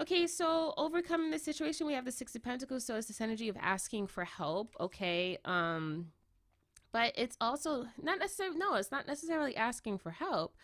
Okay, 0.00 0.28
so 0.28 0.74
overcoming 0.76 1.32
the 1.32 1.40
situation, 1.40 1.84
we 1.84 1.94
have 1.94 2.04
the 2.04 2.12
Six 2.12 2.36
of 2.36 2.42
Pentacles. 2.44 2.86
So 2.86 2.94
it's 2.94 3.08
this 3.08 3.20
energy 3.20 3.48
of 3.48 3.56
asking 3.60 4.06
for 4.06 4.24
help. 4.24 4.76
Okay, 4.78 5.38
um, 5.44 6.12
but 6.92 7.12
it's 7.16 7.36
also 7.40 7.86
not 8.00 8.20
necessarily 8.20 8.58
no, 8.58 8.74
it's 8.74 8.92
not 8.92 9.06
necessarily 9.08 9.56
asking 9.56 9.98
for 9.98 10.10
help, 10.12 10.54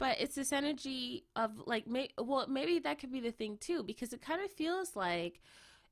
but 0.00 0.16
it's 0.18 0.34
this 0.34 0.52
energy 0.52 1.26
of 1.36 1.52
like 1.66 1.86
may, 1.86 2.08
well 2.18 2.46
maybe 2.48 2.80
that 2.80 2.98
could 2.98 3.12
be 3.12 3.20
the 3.20 3.30
thing 3.30 3.58
too 3.60 3.84
because 3.84 4.12
it 4.12 4.20
kind 4.20 4.42
of 4.42 4.50
feels 4.50 4.96
like 4.96 5.40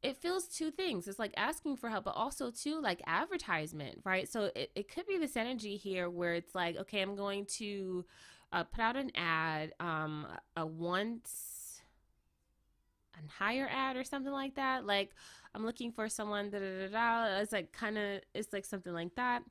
it 0.02 0.16
feels 0.16 0.46
two 0.46 0.70
things. 0.70 1.08
It's 1.08 1.18
like 1.18 1.34
asking 1.36 1.76
for 1.76 1.90
help 1.90 2.06
but 2.06 2.16
also 2.16 2.50
too 2.50 2.80
like 2.80 3.02
advertisement 3.06 4.00
right? 4.04 4.28
So 4.28 4.50
it, 4.56 4.72
it 4.74 4.92
could 4.92 5.06
be 5.06 5.18
this 5.18 5.36
energy 5.36 5.76
here 5.76 6.10
where 6.10 6.34
it's 6.34 6.54
like 6.54 6.76
okay 6.78 7.02
i'm 7.02 7.14
going 7.14 7.44
to 7.58 8.04
uh, 8.50 8.64
put 8.64 8.80
out 8.80 8.96
an 8.96 9.12
ad 9.14 9.74
um 9.78 10.26
a 10.56 10.64
once 10.64 11.58
an 13.18 13.28
higher 13.38 13.68
ad 13.70 13.96
or 13.96 14.04
something 14.04 14.32
like 14.32 14.54
that. 14.54 14.86
Like 14.86 15.10
I'm 15.54 15.64
looking 15.64 15.92
for 15.92 16.08
someone. 16.08 16.50
Da, 16.50 16.58
da, 16.58 16.86
da, 16.86 16.88
da. 16.88 17.40
It's 17.40 17.52
like 17.52 17.72
kind 17.72 17.98
of 17.98 18.20
it's 18.34 18.52
like 18.52 18.64
something 18.64 18.92
like 18.92 19.14
that, 19.16 19.42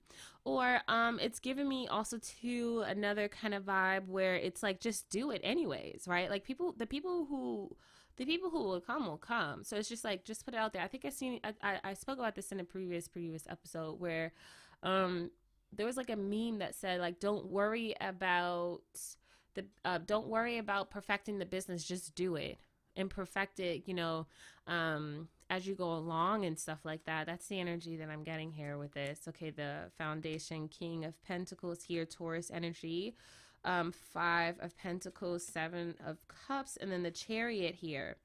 or 0.46 0.82
um, 0.88 1.20
it's 1.20 1.40
giving 1.40 1.68
me 1.68 1.88
also 1.88 2.20
to 2.42 2.84
another 2.88 3.28
kind 3.28 3.54
of 3.54 3.64
vibe 3.64 4.08
where 4.08 4.36
it's 4.36 4.64
like 4.64 4.80
just 4.80 5.10
do 5.10 5.32
it 5.32 5.42
anyways, 5.44 6.08
right? 6.08 6.30
Like 6.30 6.44
people, 6.44 6.74
the 6.78 6.88
people 6.88 7.26
who 7.26 7.76
the 8.18 8.26
people 8.26 8.50
who 8.50 8.64
will 8.64 8.82
come 8.82 9.06
will 9.06 9.18
come. 9.18 9.64
So 9.64 9.78
it's 9.78 9.88
just 9.88 10.04
like 10.04 10.26
just 10.26 10.44
put 10.44 10.54
it 10.54 10.58
out 10.58 10.74
there. 10.74 10.82
I 10.82 10.88
think 10.88 11.06
I 11.06 11.10
seen 11.10 11.40
I, 11.62 11.80
I, 11.84 11.94
spoke 11.94 12.18
about 12.18 12.36
this 12.36 12.52
in 12.52 12.60
a 12.60 12.64
previous 12.64 13.08
previous 13.08 13.46
episode 13.48 14.00
where 14.00 14.34
um 14.84 15.30
there 15.72 15.86
was 15.86 15.98
like 15.98 16.10
a 16.10 16.16
meme 16.16 16.60
that 16.60 16.76
said 16.76 17.00
like 17.00 17.20
don't 17.20 17.46
worry 17.46 17.96
about 18.02 18.82
the 19.54 19.66
uh, 19.86 20.00
don't 20.04 20.28
worry 20.28 20.58
about 20.58 20.90
perfecting 20.90 21.38
the 21.38 21.46
business, 21.46 21.84
just 21.84 22.16
do 22.16 22.36
it 22.36 22.58
and 22.96 23.10
perfect 23.10 23.60
it. 23.60 23.84
You 23.86 23.94
know, 23.94 24.28
um 24.66 25.30
as 25.50 25.68
you 25.68 25.76
go 25.76 25.94
along 25.94 26.46
and 26.46 26.60
stuff 26.60 26.80
like 26.84 27.06
that. 27.06 27.26
That's 27.26 27.48
the 27.48 27.60
energy 27.60 27.96
that 27.98 28.10
I'm 28.10 28.24
getting 28.24 28.52
here 28.52 28.78
with 28.78 28.94
this. 28.94 29.22
Okay, 29.30 29.50
the 29.50 29.92
foundation 29.98 30.68
king 30.68 31.06
of 31.06 31.22
pentacles 31.24 31.84
here, 31.84 32.06
Taurus 32.06 32.52
energy. 32.54 33.16
Um, 33.66 33.92
five 33.92 34.56
of 34.60 34.78
pentacles, 34.78 35.46
seven 35.46 35.96
of 36.06 36.18
cups, 36.28 36.78
and 36.78 36.92
then 36.92 37.04
the 37.04 37.12
chariot 37.12 37.76
here. 37.76 38.18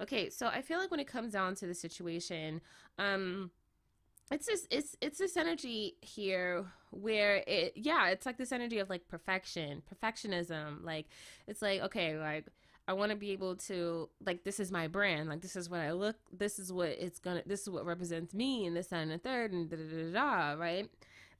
Okay, 0.00 0.30
so 0.30 0.46
I 0.46 0.62
feel 0.62 0.78
like 0.78 0.90
when 0.90 1.00
it 1.00 1.06
comes 1.06 1.32
down 1.32 1.54
to 1.56 1.66
the 1.66 1.74
situation, 1.74 2.60
um, 2.98 3.50
it's 4.30 4.46
this 4.46 4.66
it's 4.70 4.96
it's 5.00 5.18
this 5.18 5.36
energy 5.36 5.96
here 6.00 6.64
where 6.90 7.42
it 7.46 7.72
yeah 7.76 8.08
it's 8.08 8.26
like 8.26 8.36
this 8.38 8.52
energy 8.52 8.78
of 8.78 8.90
like 8.90 9.06
perfection 9.06 9.82
perfectionism 9.88 10.84
like 10.84 11.06
it's 11.46 11.62
like 11.62 11.80
okay 11.80 12.18
like 12.18 12.46
I 12.88 12.92
want 12.92 13.10
to 13.10 13.16
be 13.16 13.32
able 13.32 13.56
to 13.56 14.08
like 14.24 14.44
this 14.44 14.60
is 14.60 14.70
my 14.70 14.86
brand, 14.86 15.28
like 15.28 15.40
this 15.40 15.56
is 15.56 15.68
what 15.68 15.80
I 15.80 15.92
look, 15.92 16.16
this 16.32 16.58
is 16.58 16.72
what 16.72 16.90
it's 16.90 17.18
gonna, 17.18 17.42
this 17.44 17.62
is 17.62 17.70
what 17.70 17.84
represents 17.84 18.32
me, 18.32 18.66
and 18.66 18.76
this 18.76 18.92
and 18.92 19.10
the 19.10 19.18
third, 19.18 19.52
and 19.52 19.68
da 19.68 19.76
da 19.76 19.82
da 19.84 20.12
da, 20.12 20.60
right? 20.60 20.88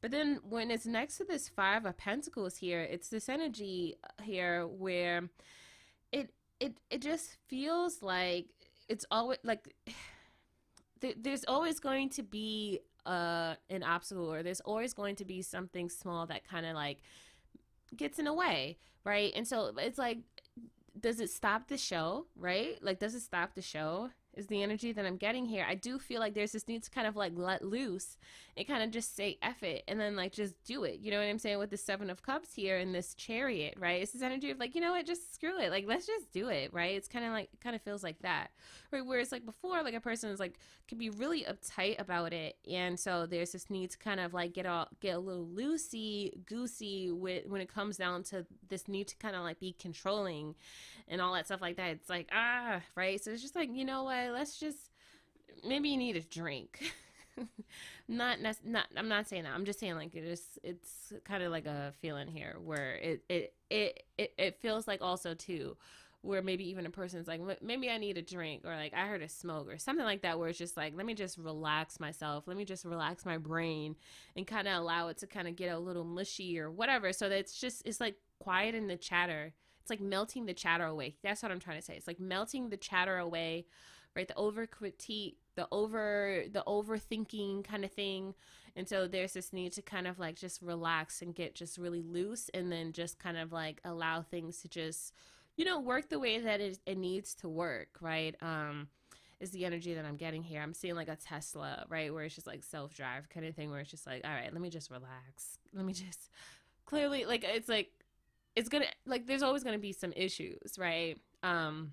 But 0.01 0.11
then 0.11 0.41
when 0.49 0.71
it's 0.71 0.87
next 0.87 1.19
to 1.19 1.25
this 1.25 1.49
five 1.49 1.87
of 1.87 1.97
Pentacles 1.97 2.57
here, 2.57 2.81
it's 2.81 3.09
this 3.09 3.29
energy 3.29 3.97
here 4.23 4.67
where 4.67 5.29
it 6.13 6.31
it 6.61 6.79
it 6.91 7.01
just 7.01 7.37
feels 7.49 8.03
like 8.03 8.47
it's 8.89 9.05
always 9.11 9.39
like 9.45 9.75
th- 11.01 11.17
there's 11.21 11.45
always 11.47 11.81
going 11.81 12.09
to 12.11 12.23
be 12.23 12.81
uh 13.05 13.55
an 13.71 13.83
obstacle 13.85 14.33
or 14.33 14.43
there's 14.43 14.61
always 14.61 14.93
going 14.93 15.15
to 15.17 15.25
be 15.25 15.43
something 15.43 15.89
small 15.89 16.27
that 16.27 16.47
kind 16.47 16.67
of 16.67 16.75
like 16.75 16.99
gets 17.97 18.19
in 18.19 18.25
the 18.25 18.33
way 18.33 18.77
right 19.05 19.33
and 19.37 19.47
so 19.47 19.73
it's 19.79 19.99
like 19.99 20.19
does 21.01 21.21
it 21.21 21.31
stop 21.31 21.69
the 21.69 21.79
show 21.79 22.27
right? 22.37 22.79
Like 22.83 22.99
does 22.99 23.15
it 23.15 23.23
stop 23.23 23.55
the 23.55 23.63
show 23.63 24.11
is 24.37 24.47
the 24.47 24.63
energy 24.63 24.93
that 24.93 25.07
I'm 25.07 25.17
getting 25.17 25.47
here. 25.47 25.65
I 25.69 25.75
do 25.75 25.99
feel 25.99 26.21
like 26.21 26.35
there's 26.35 26.53
this 26.53 26.69
need 26.69 26.83
to 26.83 26.91
kind 26.91 27.07
of 27.07 27.17
like 27.17 27.33
let 27.35 27.65
loose 27.65 28.17
and 28.57 28.67
kind 28.67 28.83
of 28.83 28.91
just 28.91 29.17
say 29.17 29.39
F 29.43 29.63
it 29.63 29.85
and 29.89 29.99
then 29.99 30.17
like 30.17 30.33
just 30.33 30.55
do 30.65 30.85
it. 30.85 30.99
You 31.01 31.11
know 31.11 31.19
what 31.19 31.27
I'm 31.27 31.39
saying? 31.39 31.59
With 31.59 31.71
the 31.71 31.77
Seven 31.77 32.11
of 32.11 32.23
Cups 32.23 32.55
here 32.55 32.77
and 32.77 32.95
this 32.95 33.15
chariot, 33.15 33.75
right? 33.79 34.03
It's 34.03 34.13
this 34.13 34.23
energy 34.23 34.51
of 34.51 34.59
like, 34.59 34.75
you 34.75 34.81
know 34.81 34.93
what, 34.93 35.07
just 35.07 35.35
screw 35.35 35.59
it. 35.59 35.71
Like, 35.71 35.87
let's 35.87 36.07
just 36.07 36.31
do 36.33 36.49
it, 36.49 36.73
right? 36.73 36.97
It's 36.97 37.09
kind 37.09 37.25
of 37.25 37.33
like, 37.33 37.49
kind 37.63 37.75
of 37.75 37.83
feels 37.83 38.03
like 38.03 38.21
that, 38.21 38.49
right? 38.93 39.05
Whereas 39.05 39.33
like 39.33 39.45
before, 39.45 39.83
like 39.83 39.95
a 39.95 40.01
person 40.01 40.31
is 40.31 40.41
like, 40.41 40.59
can 40.89 40.99
be 40.99 41.11
really 41.11 41.45
uptight 41.45 42.01
about 42.01 42.33
it. 42.33 42.57
And 42.71 42.99
so 42.99 43.27
there's 43.27 43.53
this 43.53 43.71
need 43.71 43.91
to 43.91 43.99
kind 43.99 44.21
of 44.21 44.35
like 44.35 44.53
get 44.53 44.67
all, 44.67 44.89
get 45.01 45.17
a 45.17 45.19
little 45.19 45.47
loosey 45.47 46.45
goosey 46.45 47.11
with 47.11 47.47
when 47.47 47.61
it 47.61 47.73
comes 47.73 47.97
down 47.97 48.23
to 48.25 48.47
this 48.69 48.89
need 48.89 49.09
to 49.09 49.17
kind 49.17 49.35
of 49.35 49.43
like 49.43 49.59
be 49.59 49.75
controlling 49.79 50.55
and 51.09 51.21
all 51.21 51.35
that 51.35 51.47
stuff 51.47 51.61
like 51.61 51.77
that. 51.77 51.91
It's 51.91 52.09
like, 52.09 52.29
ah, 52.33 52.81
right? 52.95 53.23
So 53.23 53.31
it's 53.31 53.43
just 53.43 53.57
like, 53.57 53.71
you 53.73 53.85
know 53.85 54.05
what? 54.05 54.31
Let's 54.33 54.59
just 54.59 54.91
maybe 55.65 55.89
you 55.89 55.97
need 55.97 56.17
a 56.17 56.21
drink. 56.21 56.93
not 58.09 58.39
not 58.65 58.87
I'm 58.97 59.09
not 59.09 59.29
saying 59.29 59.45
that. 59.45 59.53
I'm 59.55 59.65
just 59.65 59.79
saying 59.79 59.95
like 59.95 60.15
it 60.15 60.25
is 60.25 60.43
it's 60.63 61.13
kind 61.25 61.43
of 61.43 61.51
like 61.53 61.67
a 61.67 61.93
feeling 62.01 62.29
here 62.29 62.57
where 62.63 62.95
it 62.97 63.23
it 63.29 63.55
it 63.71 64.03
it, 64.19 64.33
it 64.39 64.57
feels 64.61 64.87
like 64.87 65.03
also 65.03 65.35
too 65.35 65.77
where 66.23 66.43
maybe 66.43 66.69
even 66.69 66.87
a 66.87 66.91
person's 66.91 67.29
like 67.29 67.41
maybe 67.63 67.89
I 67.89 67.99
need 67.99 68.19
a 68.19 68.23
drink 68.23 68.63
or 68.65 68.75
like 68.75 68.93
I 68.95 69.07
heard 69.07 69.23
a 69.23 69.29
smoke 69.29 69.69
or 69.71 69.79
something 69.79 70.05
like 70.05 70.23
that 70.23 70.39
where 70.39 70.49
it's 70.49 70.59
just 70.59 70.77
like 70.77 70.95
let 70.97 71.07
me 71.07 71.15
just 71.15 71.39
relax 71.39 72.01
myself 72.01 72.45
let 72.47 72.57
me 72.57 72.65
just 72.65 72.85
relax 72.85 73.25
my 73.25 73.39
brain 73.39 73.95
and 74.35 74.47
kind 74.47 74.67
of 74.67 74.75
allow 74.75 75.09
it 75.09 75.19
to 75.19 75.27
kind 75.27 75.47
of 75.47 75.55
get 75.55 75.73
a 75.73 75.79
little 75.79 76.05
mushy 76.05 76.59
or 76.59 76.71
whatever 76.71 77.13
so 77.13 77.29
that 77.29 77.39
it's 77.39 77.59
just 77.59 77.83
it's 77.87 78.01
like 78.01 78.17
quiet 78.41 78.75
in 78.75 78.89
the 78.89 78.97
chatter 78.97 79.53
it's 79.87 79.91
like 79.91 80.01
melting 80.01 80.47
the 80.47 80.53
chatter 80.53 80.85
away. 80.85 81.15
That's 81.23 81.45
what 81.45 81.53
I'm 81.53 81.61
trying 81.61 81.79
to 81.79 81.83
say. 81.83 81.95
It's 81.95 82.09
like 82.09 82.19
melting 82.19 82.71
the 82.71 82.77
chatter 82.77 83.19
away, 83.19 83.67
right? 84.17 84.27
The 84.27 84.35
over 84.35 84.67
critique, 84.67 85.39
the 85.55 85.69
over 85.71 86.43
the 86.53 86.65
overthinking 86.67 87.63
kind 87.63 87.85
of 87.85 87.93
thing. 87.93 88.35
And 88.75 88.89
so 88.89 89.07
there's 89.07 89.35
this 89.35 89.53
need 89.53 89.71
to 89.75 89.83
kind 89.83 90.09
of 90.09 90.19
like 90.19 90.35
just 90.35 90.61
relax 90.61 91.23
and 91.23 91.37
get 91.37 91.55
just 91.55 91.79
really 91.79 92.03
loose 92.03 92.51
and 92.53 92.73
then 92.73 92.91
just 92.91 93.21
kind 93.21 93.37
of 93.37 93.53
like 93.53 93.81
allow 93.85 94.23
things 94.23 94.61
to 94.63 94.69
just, 94.69 95.13
you 95.57 95.65
know, 95.65 95.79
work 95.79 96.09
the 96.09 96.19
way 96.19 96.41
that 96.41 96.61
it, 96.61 96.81
it 96.85 96.99
needs 96.99 97.33
to 97.37 97.49
work, 97.49 97.91
right? 98.01 98.35
Um, 98.43 98.89
is 99.39 99.53
the 99.53 99.67
energy 99.67 99.95
that 99.95 100.05
I'm 100.05 100.17
getting 100.17 100.43
here. 100.43 100.63
I'm 100.63 100.75
seeing 100.75 100.97
like 100.97 101.09
a 101.09 101.15
Tesla, 101.15 101.87
right? 101.89 102.13
Where 102.13 102.25
it's 102.25 102.35
just 102.35 102.49
like 102.49 102.65
self 102.65 102.93
drive 102.93 103.29
kind 103.29 103.47
of 103.47 103.55
thing, 103.55 103.71
where 103.71 103.79
it's 103.79 103.91
just 103.93 104.07
like, 104.07 104.23
all 104.25 104.33
right, 104.33 104.53
let 104.53 104.61
me 104.61 104.71
just 104.71 104.91
relax. 104.91 105.59
Let 105.73 105.85
me 105.85 105.93
just 105.93 106.29
clearly, 106.87 107.25
like, 107.25 107.45
it's 107.45 107.69
like 107.69 107.93
it's 108.57 108.69
gonna 108.69 108.87
like 109.05 109.27
there's 109.27 109.43
always 109.43 109.63
gonna 109.63 109.79
be 109.79 109.93
some 109.93 110.13
issues, 110.17 110.79
right? 110.79 111.19
Um, 111.43 111.93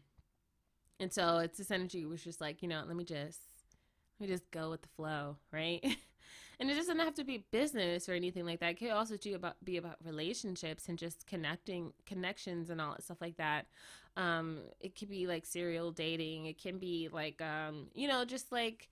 and 1.00 1.12
so 1.12 1.40
it's 1.40 1.58
this 1.58 1.72
energy 1.72 2.06
was 2.06 2.24
just 2.24 2.42
like 2.42 2.62
you 2.62 2.68
know 2.68 2.84
let 2.88 2.96
me 2.96 3.04
just 3.04 3.40
let 4.20 4.30
me 4.30 4.34
just 4.34 4.50
go 4.52 4.70
with 4.70 4.82
the 4.82 4.88
flow, 4.96 5.38
right? 5.52 5.84
and 6.60 6.70
it 6.70 6.76
doesn't 6.76 7.00
have 7.00 7.16
to 7.16 7.24
be 7.24 7.46
business 7.52 8.08
or 8.08 8.14
anything 8.14 8.46
like 8.46 8.60
that. 8.62 8.72
It 8.72 8.80
could 8.80 8.92
also 8.92 9.18
do 9.18 9.36
about 9.36 9.56
be 9.64 9.78
about 9.78 9.98
relationships 10.04 10.88
and 10.88 10.98
just 10.98 11.28
connecting 11.28 11.94
connections 12.06 12.70
and 12.70 12.80
all 12.80 12.92
that 12.92 13.04
stuff 13.04 13.22
like 13.22 13.38
that. 13.38 13.66
Um, 14.16 14.60
it 14.80 14.98
could 14.98 15.10
be 15.10 15.28
like 15.28 15.46
serial 15.46 15.92
dating. 15.92 16.46
It 16.46 16.62
can 16.62 16.78
be 16.78 17.10
like 17.12 17.42
um, 17.42 17.88
you 17.94 18.08
know, 18.08 18.24
just 18.24 18.52
like 18.52 18.90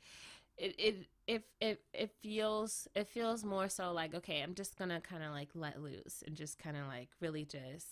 it 0.61 0.75
it 0.77 0.95
it 1.27 1.43
it 1.59 1.81
it 1.93 2.11
feels 2.21 2.87
it 2.95 3.07
feels 3.07 3.43
more 3.43 3.69
so 3.69 3.91
like 3.91 4.13
okay, 4.15 4.41
I'm 4.41 4.53
just 4.55 4.77
gonna 4.77 5.01
kind 5.01 5.23
of 5.23 5.31
like 5.31 5.49
let 5.55 5.81
loose 5.81 6.23
and 6.25 6.35
just 6.35 6.59
kind 6.59 6.77
of 6.77 6.87
like 6.87 7.09
really 7.19 7.45
just 7.45 7.87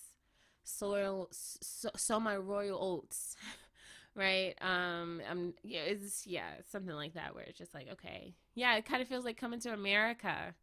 soil 0.64 1.28
sow, 1.32 1.90
sow 1.96 2.20
my 2.20 2.38
royal 2.38 2.80
oats. 2.82 3.36
right? 4.16 4.56
Um 4.62 5.22
i'm 5.30 5.54
yeah 5.64 5.82
it's 5.82 6.26
yeah 6.28 6.50
something 6.70 6.94
like 6.96 7.14
that 7.14 7.36
where 7.36 7.44
it's 7.46 7.58
just 7.58 7.74
like 7.74 7.88
okay. 7.94 8.34
Yeah 8.56 8.76
it 8.76 8.86
kind 8.86 9.02
of 9.02 9.08
feels 9.08 9.26
like 9.26 9.38
coming 9.38 9.60
to 9.62 9.72
america 9.74 10.54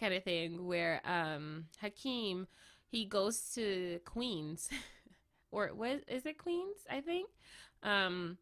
kind 0.00 0.14
of 0.14 0.22
thing 0.24 0.66
where 0.66 1.00
um 1.04 1.66
hakeem 1.78 2.46
he 2.90 3.04
goes 3.04 3.52
to 3.54 4.00
queens 4.04 4.68
or 5.50 5.68
what 5.68 6.02
is 6.08 6.26
it 6.26 6.38
queens 6.38 6.78
i 6.90 7.00
think? 7.00 7.28
Um 7.82 8.38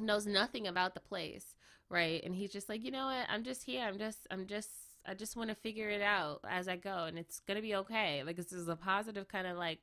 knows 0.00 0.26
nothing 0.26 0.66
about 0.66 0.94
the 0.94 1.00
place 1.00 1.54
right. 1.92 2.22
And 2.24 2.34
he's 2.34 2.50
just 2.50 2.68
like 2.68 2.84
you 2.84 2.90
know 2.90 3.06
what? 3.06 3.26
I'm 3.28 3.44
just 3.44 3.64
here. 3.64 3.84
I'm 3.84 3.98
just 3.98 4.26
i'm 4.30 4.46
just 4.46 4.70
i 5.06 5.14
just 5.14 5.36
want 5.36 5.50
to 5.50 5.54
figure 5.56 5.90
it 5.90 6.00
out 6.02 6.40
as 6.48 6.68
i 6.68 6.76
go 6.76 7.04
and 7.04 7.18
it's 7.18 7.40
gonna 7.46 7.62
be 7.62 7.74
okay. 7.76 8.22
Like 8.24 8.36
this 8.36 8.52
is 8.52 8.68
a 8.68 8.76
positive 8.76 9.28
kind 9.28 9.46
of 9.46 9.56
like 9.56 9.80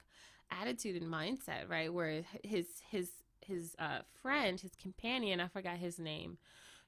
attitude 0.51 1.01
and 1.01 1.11
mindset 1.11 1.69
right? 1.69 1.93
Where 1.93 2.23
his 2.43 2.67
his 2.89 3.11
his 3.45 3.75
uh 3.79 3.99
friend 4.21 4.59
his 4.59 4.75
companion 4.75 5.39
i 5.39 5.47
forgot 5.47 5.77
his 5.77 5.97
name 5.97 6.37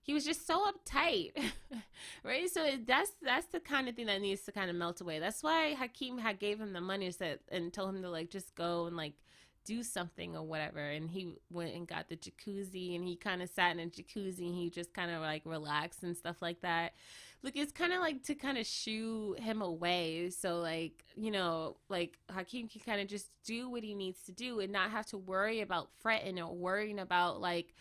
he 0.03 0.13
was 0.13 0.25
just 0.25 0.47
so 0.47 0.67
uptight 0.69 1.31
right? 2.23 2.49
So 2.49 2.67
that's 2.85 3.11
that's 3.21 3.47
the 3.47 3.59
kind 3.59 3.87
of 3.87 3.95
thing 3.95 4.07
that 4.07 4.21
needs 4.21 4.41
to 4.43 4.51
kind 4.51 4.69
of 4.69 4.75
melt 4.75 5.01
away. 5.01 5.19
That's 5.19 5.43
why 5.43 5.75
hakeem 5.75 6.17
had 6.17 6.39
gave 6.39 6.59
him 6.59 6.73
the 6.73 6.81
money 6.81 7.11
said 7.11 7.39
and 7.49 7.71
told 7.71 7.95
him 7.95 8.01
to 8.01 8.09
like 8.09 8.29
just 8.29 8.55
go 8.55 8.85
and 8.87 8.97
like 8.97 9.13
do 9.65 9.83
something 9.83 10.35
or 10.35 10.43
whatever. 10.43 10.79
And 10.79 11.09
he 11.09 11.35
went 11.49 11.75
and 11.75 11.87
got 11.87 12.09
the 12.09 12.17
jacuzzi 12.17 12.95
and 12.95 13.03
he 13.05 13.15
kind 13.15 13.41
of 13.41 13.49
sat 13.49 13.71
in 13.71 13.79
a 13.79 13.85
jacuzzi 13.87 14.47
and 14.47 14.55
he 14.55 14.69
just 14.69 14.93
kind 14.93 15.11
of 15.11 15.21
like 15.21 15.43
relaxed 15.45 16.03
and 16.03 16.15
stuff 16.15 16.41
like 16.41 16.61
that. 16.61 16.93
Look 17.43 17.55
it's 17.55 17.71
kind 17.71 17.93
of 17.93 17.99
like 17.99 18.23
to 18.23 18.35
kind 18.35 18.57
of 18.57 18.65
shoo 18.65 19.35
him 19.39 19.61
away. 19.61 20.29
So 20.29 20.59
like 20.59 21.03
you 21.15 21.31
know 21.31 21.77
like 21.89 22.17
hakeem 22.29 22.67
can 22.67 22.81
kind 22.81 23.01
of 23.01 23.07
just 23.07 23.29
do 23.43 23.69
what 23.69 23.83
he 23.83 23.93
needs 23.95 24.21
to 24.23 24.31
do 24.31 24.59
and 24.59 24.71
not 24.71 24.91
have 24.91 25.05
to 25.07 25.17
worry 25.17 25.61
about 25.61 25.89
fretting 25.99 26.39
or 26.39 26.53
worrying 26.55 26.99
about 26.99 27.41
like 27.41 27.73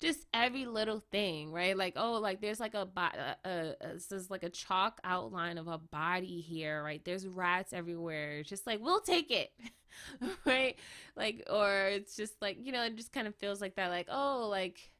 just 0.00 0.26
every 0.34 0.66
little 0.66 1.00
thing, 1.10 1.52
right? 1.52 1.76
Like, 1.76 1.94
oh, 1.96 2.14
like 2.14 2.40
there's 2.40 2.60
like 2.60 2.74
a, 2.74 2.88
a, 2.96 3.36
a, 3.48 3.74
a 3.90 4.20
like 4.28 4.42
a 4.42 4.50
chalk 4.50 5.00
outline 5.04 5.58
of 5.58 5.68
a 5.68 5.78
body 5.78 6.40
here, 6.40 6.82
right? 6.82 7.02
There's 7.04 7.26
rats 7.26 7.72
everywhere. 7.72 8.38
It's 8.38 8.48
just 8.48 8.66
like 8.66 8.80
we'll 8.80 9.00
take 9.00 9.30
it. 9.30 9.50
right? 10.46 10.76
Like, 11.16 11.44
or 11.50 11.88
it's 11.88 12.16
just 12.16 12.34
like, 12.42 12.58
you 12.60 12.72
know, 12.72 12.82
it 12.82 12.96
just 12.96 13.12
kind 13.12 13.26
of 13.26 13.34
feels 13.36 13.60
like 13.60 13.76
that, 13.76 13.88
like, 13.90 14.08
oh, 14.10 14.48
like, 14.50 14.90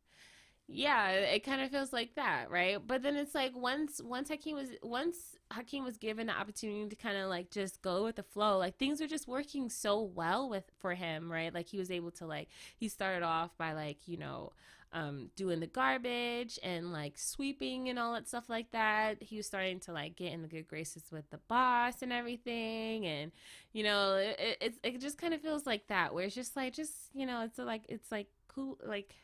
yeah, 0.69 1.11
it 1.11 1.45
kind 1.45 1.63
of 1.63 1.71
feels 1.71 1.93
like 1.93 2.17
that, 2.17 2.51
right? 2.51 2.79
But 2.85 3.03
then 3.03 3.15
it's 3.17 3.35
like 3.37 3.57
once 3.57 4.01
once 4.03 4.29
Hakeem 4.29 4.57
was 4.57 4.71
once 4.83 5.37
Hakeem 5.53 5.85
was 5.85 5.97
given 5.97 6.27
the 6.27 6.33
opportunity 6.33 6.89
to 6.89 6.97
kind 6.97 7.17
of 7.17 7.29
like 7.29 7.51
just 7.53 7.83
go 7.83 8.03
with 8.03 8.17
the 8.17 8.25
flow, 8.25 8.59
like 8.59 8.77
things 8.77 9.01
were 9.01 9.07
just 9.07 9.29
working 9.29 9.71
so 9.71 10.03
well 10.03 10.49
with 10.49 10.65
for 10.81 10.95
him, 10.95 11.31
right? 11.31 11.55
Like 11.55 11.69
he 11.69 11.79
was 11.79 11.91
able 11.93 12.11
to 12.13 12.27
like 12.27 12.49
he 12.77 12.89
started 12.89 13.23
off 13.25 13.57
by 13.57 13.75
like, 13.75 13.99
you 14.09 14.17
know, 14.17 14.53
um, 14.97 15.29
doing 15.37 15.61
the 15.61 15.67
garbage 15.67 16.59
and 16.63 16.91
like 16.91 17.19
sweeping 17.19 17.91
and 17.91 17.99
all 17.99 18.15
that 18.15 18.27
stuff 18.27 18.49
like 18.49 18.71
that. 18.73 19.23
He 19.23 19.37
was 19.37 19.47
starting 19.47 19.79
to 19.81 19.93
like 19.93 20.17
get 20.17 20.33
in 20.33 20.41
the 20.41 20.49
good 20.49 20.67
graces 20.67 21.05
with 21.13 21.29
the 21.29 21.39
boss 21.49 22.01
and 22.01 22.13
everything, 22.13 23.05
and 23.05 23.31
you 23.75 23.85
know, 23.85 24.15
it 24.15 24.57
it, 24.61 24.75
it 24.83 25.01
just 25.01 25.19
kind 25.19 25.35
of 25.35 25.43
feels 25.43 25.67
like 25.67 25.87
that, 25.89 26.15
where 26.15 26.25
it's 26.25 26.35
just 26.35 26.57
like 26.57 26.73
just 26.73 26.93
you 27.13 27.27
know, 27.27 27.43
it's 27.43 27.59
like 27.59 27.85
it's 27.91 28.11
like 28.11 28.29
cool, 28.49 28.79
like 28.85 29.15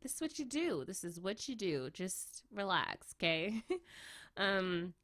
this 0.00 0.14
is 0.14 0.20
what 0.20 0.38
you 0.38 0.44
do. 0.44 0.84
This 0.86 1.02
is 1.02 1.18
what 1.18 1.48
you 1.48 1.56
do. 1.56 1.90
Just 1.92 2.44
relax, 2.54 3.16
okay? 3.18 3.64
um 4.36 4.94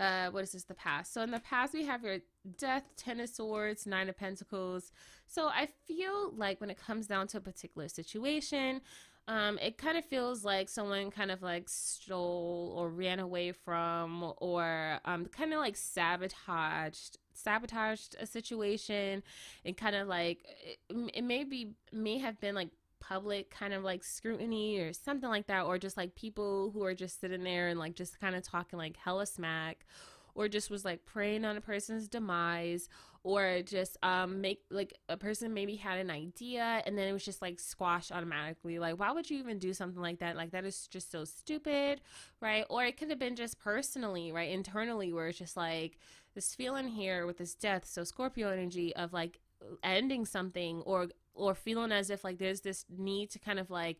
uh 0.00 0.28
what 0.30 0.42
is 0.42 0.52
this 0.52 0.64
the 0.64 0.74
past? 0.74 1.12
So 1.12 1.22
in 1.22 1.30
the 1.30 1.40
past 1.40 1.72
we 1.72 1.84
have 1.84 2.02
your 2.02 2.18
death 2.58 2.84
ten 2.96 3.20
of 3.20 3.28
swords 3.28 3.86
nine 3.86 4.08
of 4.08 4.16
pentacles. 4.16 4.92
So 5.26 5.46
i 5.48 5.68
feel 5.86 6.32
like 6.36 6.60
when 6.60 6.70
it 6.70 6.78
comes 6.78 7.06
down 7.06 7.26
to 7.28 7.38
a 7.38 7.40
particular 7.40 7.88
situation 7.88 8.80
um 9.26 9.58
it 9.58 9.78
kind 9.78 9.96
of 9.96 10.04
feels 10.04 10.44
like 10.44 10.68
someone 10.68 11.10
kind 11.10 11.30
of 11.30 11.42
like 11.42 11.68
stole 11.68 12.74
or 12.76 12.90
ran 12.90 13.18
away 13.18 13.52
from 13.52 14.34
or 14.38 14.98
um 15.04 15.26
kind 15.26 15.52
of 15.52 15.60
like 15.60 15.76
sabotaged 15.76 17.18
sabotaged 17.32 18.16
a 18.20 18.26
situation 18.26 19.22
and 19.64 19.76
kind 19.76 19.96
of 19.96 20.06
like 20.08 20.44
it, 20.64 20.78
it 21.14 21.24
may 21.24 21.44
be 21.44 21.72
may 21.92 22.18
have 22.18 22.38
been 22.40 22.54
like 22.54 22.68
public 23.08 23.50
kind 23.50 23.72
of 23.74 23.82
like 23.82 24.04
scrutiny 24.04 24.78
or 24.78 24.92
something 24.92 25.28
like 25.28 25.46
that, 25.46 25.64
or 25.64 25.78
just 25.78 25.96
like 25.96 26.14
people 26.14 26.70
who 26.72 26.82
are 26.84 26.94
just 26.94 27.20
sitting 27.20 27.44
there 27.44 27.68
and 27.68 27.78
like 27.78 27.94
just 27.94 28.20
kind 28.20 28.34
of 28.34 28.42
talking 28.42 28.78
like 28.78 28.96
hella 28.96 29.26
smack, 29.26 29.86
or 30.34 30.48
just 30.48 30.70
was 30.70 30.84
like 30.84 31.04
preying 31.04 31.44
on 31.44 31.56
a 31.56 31.60
person's 31.60 32.08
demise, 32.08 32.88
or 33.22 33.62
just 33.62 33.96
um 34.02 34.40
make 34.40 34.62
like 34.70 34.94
a 35.08 35.16
person 35.16 35.54
maybe 35.54 35.76
had 35.76 35.98
an 35.98 36.10
idea 36.10 36.82
and 36.84 36.98
then 36.98 37.08
it 37.08 37.12
was 37.12 37.24
just 37.24 37.40
like 37.42 37.58
squashed 37.58 38.12
automatically. 38.12 38.78
Like, 38.78 38.98
why 38.98 39.12
would 39.12 39.30
you 39.30 39.38
even 39.38 39.58
do 39.58 39.72
something 39.72 40.02
like 40.02 40.18
that? 40.20 40.36
Like, 40.36 40.50
that 40.52 40.64
is 40.64 40.86
just 40.86 41.10
so 41.10 41.24
stupid, 41.24 42.00
right? 42.40 42.64
Or 42.70 42.84
it 42.84 42.96
could 42.96 43.10
have 43.10 43.18
been 43.18 43.36
just 43.36 43.58
personally, 43.58 44.32
right? 44.32 44.50
Internally, 44.50 45.12
where 45.12 45.28
it's 45.28 45.38
just 45.38 45.56
like 45.56 45.98
this 46.34 46.54
feeling 46.54 46.88
here 46.88 47.26
with 47.26 47.38
this 47.38 47.54
death. 47.54 47.84
So, 47.86 48.04
Scorpio 48.04 48.50
energy 48.50 48.94
of 48.96 49.12
like 49.12 49.40
ending 49.82 50.24
something 50.26 50.82
or 50.82 51.08
or 51.34 51.54
feeling 51.54 51.92
as 51.92 52.10
if 52.10 52.24
like 52.24 52.38
there's 52.38 52.60
this 52.60 52.84
need 52.88 53.30
to 53.30 53.38
kind 53.38 53.58
of 53.58 53.70
like 53.70 53.98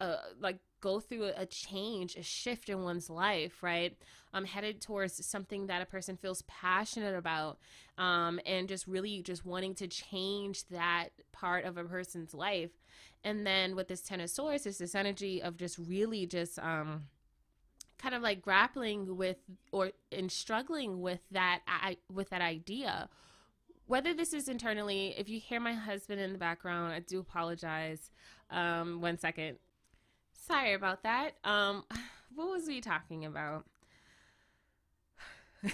uh, 0.00 0.16
like 0.40 0.58
go 0.80 0.98
through 0.98 1.30
a 1.36 1.46
change, 1.46 2.16
a 2.16 2.22
shift 2.22 2.68
in 2.68 2.82
one's 2.82 3.08
life, 3.08 3.62
right? 3.62 3.96
I'm 4.34 4.44
headed 4.44 4.80
towards 4.80 5.24
something 5.24 5.68
that 5.68 5.80
a 5.80 5.86
person 5.86 6.16
feels 6.16 6.42
passionate 6.48 7.14
about, 7.14 7.58
um, 7.98 8.40
and 8.44 8.68
just 8.68 8.88
really 8.88 9.22
just 9.22 9.44
wanting 9.44 9.74
to 9.76 9.86
change 9.86 10.66
that 10.68 11.10
part 11.30 11.64
of 11.64 11.76
a 11.76 11.84
person's 11.84 12.34
life. 12.34 12.72
And 13.22 13.46
then 13.46 13.76
with 13.76 13.86
this 13.86 14.00
Ten 14.00 14.20
of 14.20 14.30
Swords, 14.30 14.66
is 14.66 14.78
this 14.78 14.96
energy 14.96 15.40
of 15.40 15.56
just 15.56 15.78
really 15.78 16.26
just 16.26 16.58
um, 16.58 17.04
kind 17.98 18.14
of 18.14 18.22
like 18.22 18.42
grappling 18.42 19.16
with 19.16 19.36
or 19.70 19.92
and 20.10 20.32
struggling 20.32 21.00
with 21.00 21.20
that 21.30 21.60
I, 21.68 21.98
with 22.12 22.30
that 22.30 22.42
idea 22.42 23.08
whether 23.86 24.14
this 24.14 24.32
is 24.32 24.48
internally 24.48 25.14
if 25.18 25.28
you 25.28 25.40
hear 25.40 25.60
my 25.60 25.72
husband 25.74 26.20
in 26.20 26.32
the 26.32 26.38
background 26.38 26.92
i 26.92 27.00
do 27.00 27.20
apologize. 27.20 28.10
Um 28.50 29.00
one 29.00 29.18
second. 29.18 29.58
Sorry 30.34 30.74
about 30.74 31.02
that. 31.02 31.32
Um 31.44 31.84
what 32.34 32.48
was 32.48 32.66
we 32.66 32.80
talking 32.80 33.24
about? 33.24 33.64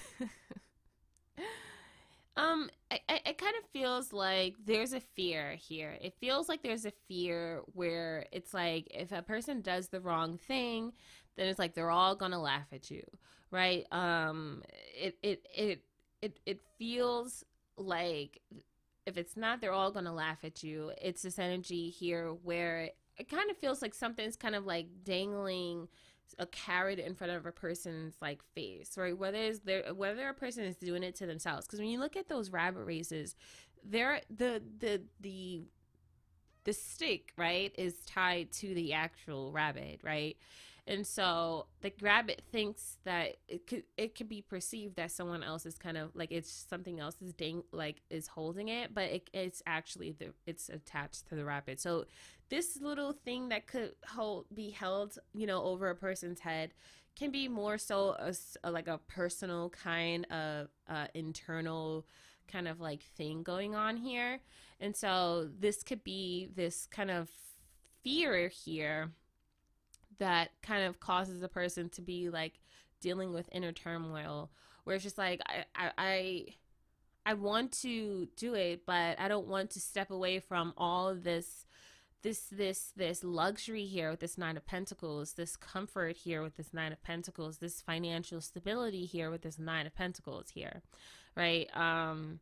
Um 2.36 2.70
I, 2.90 3.00
I, 3.08 3.20
it 3.26 3.38
kind 3.38 3.54
of 3.60 3.68
feels 3.72 4.12
like 4.12 4.54
there's 4.64 4.92
a 4.92 5.00
fear 5.00 5.56
here. 5.56 5.98
It 6.00 6.14
feels 6.20 6.48
like 6.48 6.62
there's 6.62 6.86
a 6.86 6.92
fear 7.08 7.62
where 7.74 8.26
it's 8.30 8.54
like 8.54 8.86
if 8.94 9.10
a 9.10 9.22
person 9.22 9.60
does 9.60 9.88
the 9.88 10.00
wrong 10.00 10.38
thing 10.38 10.92
then 11.36 11.48
it's 11.48 11.58
like 11.58 11.74
they're 11.74 11.90
all 11.90 12.14
gonna 12.16 12.40
laugh 12.40 12.66
at 12.72 12.90
you, 12.90 13.02
right? 13.50 13.86
Um, 13.92 14.62
it 14.94 15.16
it 15.22 15.46
it 15.54 15.82
it 16.20 16.40
it 16.44 16.60
feels 16.78 17.44
like 17.78 18.40
if 19.06 19.16
it's 19.16 19.36
not, 19.36 19.60
they're 19.60 19.72
all 19.72 19.90
gonna 19.90 20.14
laugh 20.14 20.44
at 20.44 20.62
you. 20.62 20.92
It's 21.00 21.22
this 21.22 21.38
energy 21.38 21.88
here 21.88 22.28
where 22.42 22.90
it 23.16 23.28
kind 23.28 23.50
of 23.50 23.56
feels 23.56 23.82
like 23.82 23.94
something's 23.94 24.36
kind 24.36 24.54
of 24.54 24.66
like 24.66 24.86
dangling 25.04 25.88
a 26.38 26.46
carrot 26.46 26.98
in 26.98 27.14
front 27.14 27.32
of 27.32 27.46
a 27.46 27.52
person's 27.52 28.14
like 28.20 28.42
face, 28.54 28.96
right? 28.98 29.16
Whether 29.16 29.38
is 29.38 29.60
there 29.60 29.94
whether 29.94 30.28
a 30.28 30.34
person 30.34 30.64
is 30.64 30.76
doing 30.76 31.02
it 31.02 31.14
to 31.16 31.26
themselves, 31.26 31.66
because 31.66 31.80
when 31.80 31.88
you 31.88 31.98
look 31.98 32.16
at 32.16 32.28
those 32.28 32.50
rabbit 32.50 32.84
races, 32.84 33.34
they're 33.84 34.20
the 34.28 34.62
the 34.78 35.02
the 35.20 35.62
the 36.64 36.72
stick 36.72 37.32
right 37.36 37.74
is 37.78 37.94
tied 38.04 38.52
to 38.52 38.74
the 38.74 38.92
actual 38.92 39.52
rabbit, 39.52 40.00
right? 40.02 40.36
And 40.88 41.06
so 41.06 41.66
the 41.82 41.92
rabbit 42.00 42.42
thinks 42.50 42.96
that 43.04 43.36
it 43.46 43.66
could 43.66 43.82
it 43.98 44.14
could 44.14 44.28
be 44.28 44.40
perceived 44.40 44.96
that 44.96 45.12
someone 45.12 45.42
else 45.42 45.66
is 45.66 45.76
kind 45.76 45.98
of 45.98 46.10
like 46.16 46.32
it's 46.32 46.50
something 46.50 46.98
else 46.98 47.14
is 47.20 47.34
dang 47.34 47.62
like 47.72 48.00
is 48.08 48.26
holding 48.26 48.68
it 48.68 48.94
but 48.94 49.04
it, 49.04 49.30
it's 49.34 49.62
actually 49.66 50.12
the 50.12 50.32
it's 50.46 50.70
attached 50.70 51.28
to 51.28 51.34
the 51.34 51.44
rabbit. 51.44 51.78
So 51.78 52.06
this 52.48 52.80
little 52.80 53.12
thing 53.12 53.50
that 53.50 53.66
could 53.66 53.92
hold 54.08 54.46
be 54.52 54.70
held 54.70 55.18
you 55.34 55.46
know 55.46 55.62
over 55.62 55.90
a 55.90 55.94
person's 55.94 56.40
head 56.40 56.72
can 57.14 57.30
be 57.30 57.48
more 57.48 57.76
so 57.76 58.16
a, 58.18 58.32
a 58.64 58.70
like 58.70 58.88
a 58.88 58.98
personal 59.08 59.68
kind 59.68 60.24
of 60.32 60.68
uh, 60.88 61.08
internal 61.12 62.06
kind 62.50 62.66
of 62.66 62.80
like 62.80 63.02
thing 63.02 63.42
going 63.42 63.74
on 63.74 63.98
here. 63.98 64.40
And 64.80 64.96
so 64.96 65.50
this 65.58 65.82
could 65.82 66.02
be 66.02 66.48
this 66.54 66.86
kind 66.86 67.10
of 67.10 67.28
fear 68.02 68.48
here 68.48 69.10
that 70.18 70.50
kind 70.62 70.84
of 70.84 71.00
causes 71.00 71.42
a 71.42 71.48
person 71.48 71.88
to 71.90 72.02
be 72.02 72.28
like 72.30 72.60
dealing 73.00 73.32
with 73.32 73.48
inner 73.52 73.72
turmoil 73.72 74.50
where 74.84 74.94
it's 74.94 75.04
just 75.04 75.18
like 75.18 75.40
I, 75.76 75.90
I, 75.98 76.46
I 77.26 77.34
want 77.34 77.72
to 77.82 78.26
do 78.36 78.54
it, 78.54 78.86
but 78.86 79.20
I 79.20 79.28
don't 79.28 79.46
want 79.46 79.70
to 79.72 79.80
step 79.80 80.10
away 80.10 80.40
from 80.40 80.72
all 80.78 81.14
this 81.14 81.66
this 82.22 82.40
this 82.50 82.92
this 82.96 83.22
luxury 83.22 83.84
here 83.84 84.10
with 84.10 84.20
this 84.20 84.36
nine 84.36 84.56
of 84.56 84.66
pentacles 84.66 85.34
this 85.34 85.56
comfort 85.56 86.16
here 86.16 86.42
with 86.42 86.56
this 86.56 86.74
nine 86.74 86.90
of 86.90 87.00
pentacles 87.02 87.58
this 87.58 87.80
financial 87.80 88.40
stability 88.40 89.04
here 89.04 89.30
with 89.30 89.42
this 89.42 89.58
nine 89.58 89.86
of 89.86 89.94
pentacles 89.94 90.50
here 90.50 90.82
right? 91.36 91.68
Um 91.76 92.40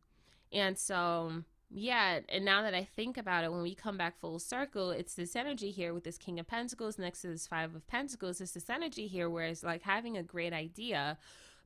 and 0.51 0.77
so 0.77 1.43
yeah, 1.69 2.19
and 2.29 2.45
now 2.45 2.61
that 2.61 2.73
I 2.73 2.83
think 2.83 3.17
about 3.17 3.43
it, 3.43 3.51
when 3.51 3.61
we 3.61 3.75
come 3.75 3.97
back 3.97 4.19
full 4.19 4.39
circle, 4.39 4.91
it's 4.91 5.15
this 5.15 5.35
energy 5.35 5.71
here 5.71 5.93
with 5.93 6.05
this 6.05 6.17
King 6.17 6.39
of 6.39 6.47
Pentacles 6.47 6.97
next 6.97 7.21
to 7.21 7.27
this 7.27 7.45
Five 7.45 7.75
of 7.75 7.85
Pentacles. 7.87 8.39
It's 8.39 8.53
this 8.53 8.69
energy 8.69 9.07
here 9.07 9.29
where 9.29 9.47
it's 9.47 9.63
like 9.63 9.83
having 9.83 10.15
a 10.15 10.23
great 10.23 10.53
idea, 10.53 11.17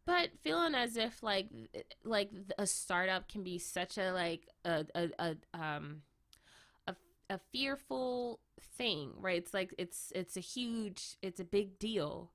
but 0.05 0.29
feeling 0.41 0.73
as 0.73 0.97
if 0.97 1.21
like 1.21 1.47
like 2.03 2.31
a 2.57 2.65
startup 2.65 3.29
can 3.29 3.43
be 3.43 3.59
such 3.59 3.97
a 3.99 4.11
like 4.11 4.47
a 4.65 4.85
a, 4.95 5.09
a 5.19 5.35
um 5.53 6.01
a, 6.87 6.95
a 7.29 7.39
fearful 7.51 8.39
thing, 8.59 9.11
right? 9.19 9.37
It's 9.37 9.53
like 9.53 9.73
it's 9.77 10.11
it's 10.15 10.35
a 10.35 10.41
huge, 10.41 11.17
it's 11.21 11.39
a 11.39 11.45
big 11.45 11.77
deal, 11.77 12.31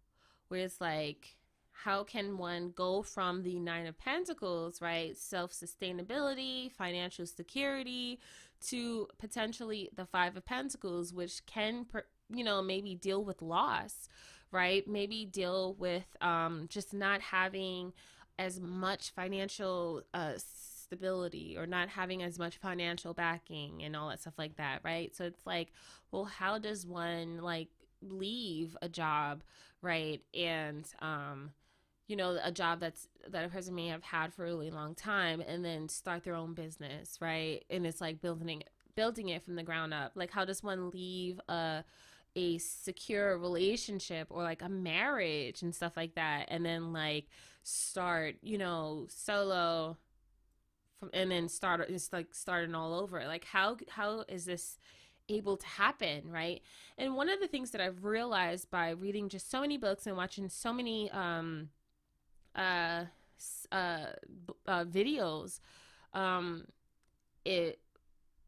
where 0.48 0.60
it's 0.60 0.80
like 0.80 1.36
how 1.84 2.02
can 2.02 2.38
one 2.38 2.72
go 2.74 3.02
from 3.02 3.42
the 3.42 3.58
nine 3.58 3.86
of 3.86 3.98
pentacles 3.98 4.80
right 4.80 5.16
self-sustainability 5.16 6.72
financial 6.72 7.26
security 7.26 8.18
to 8.60 9.06
potentially 9.18 9.90
the 9.94 10.06
five 10.06 10.36
of 10.36 10.44
pentacles 10.44 11.12
which 11.12 11.44
can 11.46 11.86
you 12.30 12.44
know 12.44 12.62
maybe 12.62 12.94
deal 12.94 13.22
with 13.22 13.42
loss 13.42 14.08
right? 14.52 14.86
Maybe 14.86 15.24
deal 15.24 15.74
with 15.78 16.06
um, 16.20 16.66
just 16.68 16.94
not 16.94 17.20
having 17.20 17.92
as 18.38 18.60
much 18.60 19.10
financial 19.10 20.02
uh, 20.14 20.32
stability 20.36 21.56
or 21.58 21.66
not 21.66 21.88
having 21.88 22.22
as 22.22 22.38
much 22.38 22.58
financial 22.58 23.14
backing 23.14 23.82
and 23.82 23.96
all 23.96 24.08
that 24.08 24.20
stuff 24.20 24.34
like 24.38 24.56
that 24.56 24.80
right? 24.84 25.14
So 25.16 25.24
it's 25.24 25.44
like 25.44 25.72
well 26.12 26.24
how 26.24 26.58
does 26.58 26.86
one 26.86 27.38
like 27.38 27.68
leave 28.02 28.76
a 28.82 28.88
job 28.88 29.42
right? 29.82 30.20
And 30.32 30.86
um 31.00 31.50
you 32.06 32.16
know 32.16 32.38
a 32.42 32.52
job 32.52 32.80
that's 32.80 33.08
that 33.28 33.44
a 33.44 33.48
person 33.48 33.74
may 33.74 33.88
have 33.88 34.02
had 34.02 34.32
for 34.32 34.44
a 34.44 34.46
really 34.46 34.70
long 34.70 34.94
time 34.94 35.40
and 35.40 35.64
then 35.64 35.88
start 35.88 36.22
their 36.24 36.34
own 36.34 36.54
business 36.54 37.18
right? 37.20 37.64
And 37.70 37.86
it's 37.86 38.00
like 38.00 38.20
building 38.20 38.62
building 38.94 39.28
it 39.28 39.42
from 39.42 39.56
the 39.56 39.62
ground 39.62 39.92
up. 39.92 40.12
Like 40.14 40.30
how 40.30 40.44
does 40.44 40.62
one 40.62 40.90
leave 40.90 41.40
a 41.48 41.84
a 42.36 42.58
secure 42.58 43.38
relationship 43.38 44.28
or 44.30 44.42
like 44.42 44.62
a 44.62 44.68
marriage 44.68 45.62
and 45.62 45.74
stuff 45.74 45.96
like 45.96 46.14
that 46.16 46.46
and 46.48 46.64
then 46.66 46.92
like 46.92 47.26
start 47.62 48.36
you 48.42 48.58
know 48.58 49.06
solo 49.08 49.96
from 51.00 51.10
and 51.14 51.30
then 51.30 51.48
start 51.48 51.80
it's 51.88 52.12
like 52.12 52.34
starting 52.34 52.74
all 52.74 52.94
over? 52.94 53.24
Like 53.26 53.44
how 53.44 53.76
how 53.90 54.24
is 54.28 54.44
this 54.44 54.78
able 55.28 55.56
to 55.56 55.66
happen 55.66 56.22
right? 56.30 56.62
And 56.98 57.16
one 57.16 57.28
of 57.28 57.40
the 57.40 57.48
things 57.48 57.72
that 57.72 57.80
i've 57.80 58.04
realized 58.04 58.70
by 58.70 58.90
reading 58.90 59.28
just 59.28 59.50
so 59.50 59.60
many 59.60 59.76
books 59.76 60.06
and 60.06 60.16
watching 60.16 60.48
so 60.48 60.72
many 60.72 61.10
um 61.10 61.70
uh, 62.56 63.04
uh, 63.72 64.06
uh, 64.66 64.84
videos, 64.84 65.60
um, 66.12 66.64
it 67.44 67.80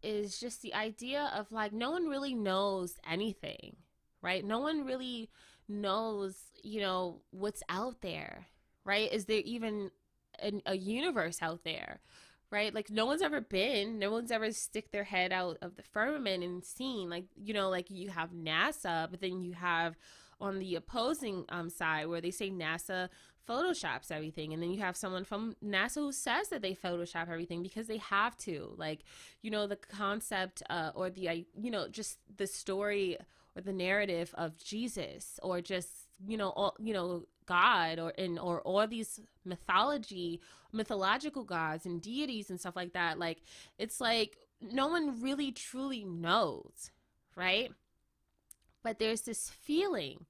is 0.03 0.39
just 0.39 0.63
the 0.63 0.75
idea 0.75 1.31
of 1.35 1.51
like 1.53 1.73
no 1.73 1.91
one 1.91 2.07
really 2.07 2.35
knows 2.35 2.95
anything, 3.09 3.77
right? 4.23 4.45
No 4.45 4.59
one 4.61 4.85
really 4.85 5.31
knows, 5.69 6.37
you 6.63 6.81
know, 6.81 7.21
what's 7.31 7.63
out 7.69 8.01
there, 8.01 8.47
right? 8.85 9.13
Is 9.13 9.27
there 9.27 9.43
even 9.45 9.91
an, 10.39 10.63
a 10.67 10.77
universe 10.77 11.39
out 11.43 11.65
there? 11.65 12.01
right? 12.51 12.75
Like 12.75 12.91
no 12.91 13.07
one's 13.07 13.23
ever 13.23 13.41
been, 13.41 13.99
no 13.99 14.11
one's 14.11 14.31
ever 14.31 14.51
stick 14.53 14.91
their 14.91 15.05
head 15.05 15.33
out 15.33 15.59
of 15.61 15.77
the 15.77 15.83
firmament 15.83 16.43
and 16.43 16.65
seen 16.65 17.11
like, 17.11 17.25
you 17.37 17.53
know, 17.53 17.69
like 17.69 17.91
you 17.91 18.09
have 18.09 18.31
NASA, 18.31 19.11
but 19.11 19.21
then 19.21 19.43
you 19.43 19.53
have 19.53 19.97
on 20.41 20.59
the 20.59 20.75
opposing 20.77 21.45
um, 21.51 21.69
side 21.69 22.07
where 22.07 22.21
they 22.21 22.31
say 22.31 22.51
NASA 22.51 23.09
photoshops 23.49 24.11
everything 24.11 24.53
and 24.53 24.63
then 24.63 24.71
you 24.71 24.81
have 24.81 24.97
someone 24.97 25.25
from 25.25 25.57
nasa 25.65 25.97
who 25.97 26.13
says 26.13 26.49
that 26.49 26.63
they 26.63 26.75
photoshop 26.75 27.29
everything 27.31 27.63
because 27.63 27.87
they 27.87 27.99
have 27.99 28.37
to. 28.37 28.75
Like 28.77 29.01
you 29.43 29.51
know 29.51 29.67
the 29.67 29.77
concept 29.77 30.63
uh, 30.71 30.91
or 30.95 31.11
the 31.11 31.47
you 31.61 31.71
know 31.71 31.89
just 31.89 32.19
the 32.37 32.47
story 32.47 33.17
or 33.57 33.63
the 33.63 33.73
narrative 33.73 34.35
of 34.37 34.57
jesus 34.57 35.41
or 35.43 35.61
just 35.61 35.91
you 36.27 36.37
know 36.37 36.51
all 36.51 36.77
you 36.79 36.93
know 36.95 37.25
god 37.47 37.99
or 37.99 38.11
in 38.11 38.39
or 38.39 38.61
all 38.61 38.87
these 38.87 39.21
mythology 39.45 40.41
mythological 40.73 41.45
gods 41.45 41.87
and 41.87 42.03
deities 42.03 42.51
and 42.51 42.61
stuff 42.61 42.77
like 42.77 42.93
that. 42.93 43.19
Like 43.19 43.39
it's 43.79 44.01
like 44.01 44.37
no 44.61 44.89
one 44.89 45.23
really 45.23 45.51
truly 45.51 46.05
knows 46.05 46.91
right? 47.39 47.71
But 48.83 48.99
there's 48.99 49.23
this 49.23 49.49
feeling 49.49 50.27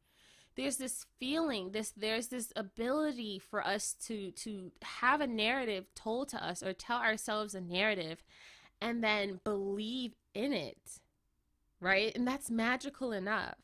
there's 0.58 0.76
this 0.76 1.06
feeling 1.20 1.70
this 1.70 1.92
there's 1.96 2.26
this 2.26 2.52
ability 2.56 3.38
for 3.38 3.64
us 3.64 3.92
to 3.92 4.32
to 4.32 4.72
have 4.82 5.20
a 5.20 5.26
narrative 5.26 5.86
told 5.94 6.28
to 6.28 6.44
us 6.44 6.62
or 6.64 6.72
tell 6.72 6.98
ourselves 6.98 7.54
a 7.54 7.60
narrative 7.60 8.24
and 8.80 9.02
then 9.02 9.40
believe 9.44 10.14
in 10.34 10.52
it 10.52 11.00
right? 11.80 12.12
And 12.16 12.26
that's 12.26 12.50
magical 12.50 13.12
enough 13.12 13.54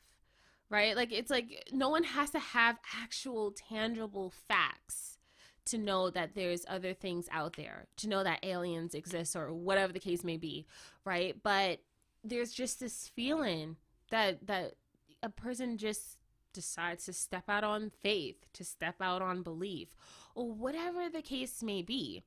right? 0.71 0.97
Like 0.97 1.13
it's 1.13 1.31
like 1.31 1.69
no 1.73 1.89
one 1.89 2.05
has 2.05 2.31
to 2.31 2.39
have 2.39 2.79
actual 3.03 3.51
tangible 3.51 4.33
facts 4.49 5.19
to 5.67 5.79
know 5.79 6.11
that 6.11 6.35
there's 6.37 6.65
other 6.69 6.95
things 6.95 7.27
out 7.33 7.57
there 7.57 7.87
to 7.97 8.09
know 8.09 8.23
that 8.23 8.45
aliens 8.45 8.95
exist 8.95 9.35
or 9.35 9.53
whatever 9.53 9.93
the 9.93 9.99
case 9.99 10.23
may 10.23 10.37
be 10.37 10.65
right? 11.05 11.35
But 11.43 11.81
there's 12.23 12.53
just 12.53 12.79
this 12.79 13.11
feeling 13.17 13.77
that 14.13 14.47
that 14.47 14.75
a 15.21 15.29
person 15.29 15.77
just 15.77 16.19
decides 16.55 17.05
to 17.05 17.12
step 17.12 17.45
out 17.49 17.64
on 17.64 17.90
faith, 17.90 18.47
to 18.55 18.64
step 18.64 18.97
out 19.01 19.21
on 19.21 19.43
belief, 19.43 19.88
or 20.35 20.51
whatever 20.51 21.09
the 21.09 21.23
case 21.23 21.62
may 21.62 21.83
be. 21.83 22.23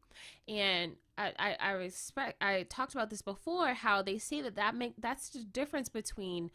And 0.48 0.98
I, 1.18 1.34
I, 1.40 1.58
I 1.60 1.72
respect. 1.72 2.42
I 2.42 2.64
talked 2.70 2.94
about 2.94 3.10
this 3.10 3.24
before. 3.24 3.74
How 3.74 4.02
they 4.02 4.20
say 4.20 4.42
that 4.42 4.56
that 4.56 4.76
make 4.76 4.94
that's 5.00 5.30
the 5.30 5.44
difference 5.44 5.90
between 5.90 6.52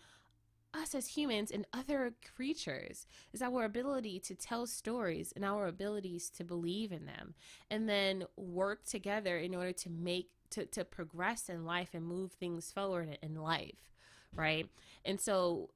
us 0.75 0.95
as 0.95 1.09
humans 1.09 1.51
and 1.51 1.67
other 1.73 2.15
creatures 2.35 3.07
is 3.33 3.43
our 3.43 3.65
ability 3.65 4.19
to 4.21 4.35
tell 4.35 4.67
stories 4.67 5.33
and 5.35 5.45
our 5.45 5.67
abilities 5.67 6.31
to 6.31 6.45
believe 6.45 6.93
in 6.93 7.07
them 7.07 7.35
and 7.71 7.89
then 7.89 8.25
work 8.37 8.85
together 8.85 9.37
in 9.37 9.55
order 9.55 9.73
to 9.73 9.91
make 9.91 10.31
to, 10.51 10.65
to 10.67 10.85
progress 10.85 11.49
in 11.49 11.65
life 11.65 11.91
and 11.93 12.05
move 12.05 12.33
things 12.33 12.73
forward 12.73 13.19
in 13.23 13.35
life 13.35 13.91
right 14.35 14.69
and 15.05 15.21
so 15.21 15.71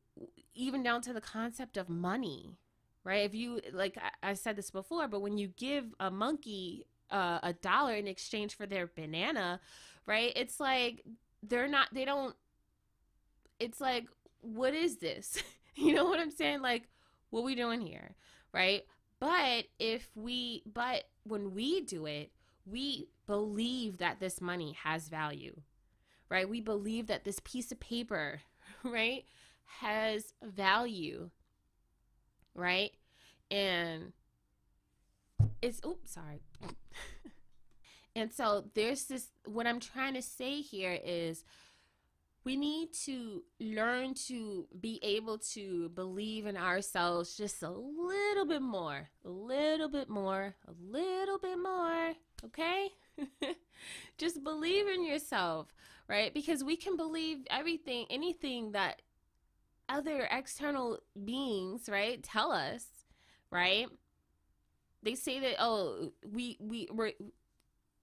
even 0.54 0.82
down 0.82 1.02
to 1.02 1.12
the 1.12 1.20
concept 1.20 1.76
of 1.76 1.88
money 1.88 2.56
right 3.04 3.24
if 3.24 3.34
you 3.34 3.60
like 3.72 3.98
i, 3.98 4.30
I 4.30 4.34
said 4.34 4.56
this 4.56 4.70
before 4.70 5.08
but 5.08 5.20
when 5.20 5.38
you 5.38 5.48
give 5.48 5.84
a 6.00 6.10
monkey 6.10 6.86
uh, 7.10 7.38
a 7.42 7.52
dollar 7.52 7.94
in 7.94 8.08
exchange 8.08 8.56
for 8.56 8.66
their 8.66 8.88
banana 8.88 9.60
right 10.06 10.32
it's 10.34 10.58
like 10.58 11.04
they're 11.42 11.68
not 11.68 11.88
they 11.92 12.04
don't 12.04 12.34
it's 13.60 13.80
like 13.80 14.06
what 14.40 14.74
is 14.74 14.98
this? 14.98 15.42
you 15.74 15.94
know 15.94 16.04
what 16.04 16.20
I'm 16.20 16.30
saying? 16.30 16.62
Like, 16.62 16.88
what 17.30 17.44
we 17.44 17.54
doing 17.54 17.80
here? 17.80 18.14
Right? 18.52 18.84
But 19.18 19.64
if 19.78 20.08
we, 20.14 20.62
but 20.72 21.04
when 21.24 21.54
we 21.54 21.80
do 21.80 22.06
it, 22.06 22.30
we 22.66 23.08
believe 23.26 23.98
that 23.98 24.20
this 24.20 24.40
money 24.40 24.76
has 24.82 25.08
value, 25.08 25.60
right? 26.28 26.48
We 26.48 26.60
believe 26.60 27.06
that 27.06 27.24
this 27.24 27.40
piece 27.44 27.72
of 27.72 27.80
paper, 27.80 28.40
right, 28.84 29.24
has 29.80 30.32
value, 30.42 31.30
right? 32.54 32.92
And 33.50 34.12
it's, 35.62 35.80
oops, 35.84 36.12
sorry. 36.12 36.42
and 38.16 38.32
so 38.32 38.64
there's 38.74 39.04
this, 39.04 39.28
what 39.44 39.66
I'm 39.66 39.80
trying 39.80 40.14
to 40.14 40.22
say 40.22 40.60
here 40.60 40.98
is, 41.04 41.44
we 42.46 42.56
need 42.56 42.92
to 42.92 43.42
learn 43.58 44.14
to 44.28 44.68
be 44.80 45.00
able 45.02 45.36
to 45.36 45.88
believe 45.88 46.46
in 46.46 46.56
ourselves 46.56 47.36
just 47.36 47.60
a 47.64 47.70
little 47.70 48.46
bit 48.46 48.62
more, 48.62 49.08
a 49.24 49.28
little 49.28 49.88
bit 49.88 50.08
more, 50.08 50.54
a 50.68 50.72
little 50.80 51.40
bit 51.40 51.58
more, 51.58 52.12
okay? 52.44 52.90
just 54.18 54.44
believe 54.44 54.86
in 54.86 55.04
yourself, 55.04 55.74
right? 56.08 56.32
Because 56.32 56.62
we 56.62 56.76
can 56.76 56.96
believe 56.96 57.38
everything, 57.50 58.06
anything 58.10 58.70
that 58.72 59.02
other 59.88 60.28
external 60.30 60.98
beings, 61.24 61.88
right, 61.88 62.22
tell 62.22 62.52
us, 62.52 62.84
right? 63.50 63.86
They 65.02 65.14
say 65.14 65.40
that 65.40 65.56
oh, 65.60 66.12
we 66.32 66.58
we 66.60 66.88
we're 66.92 67.12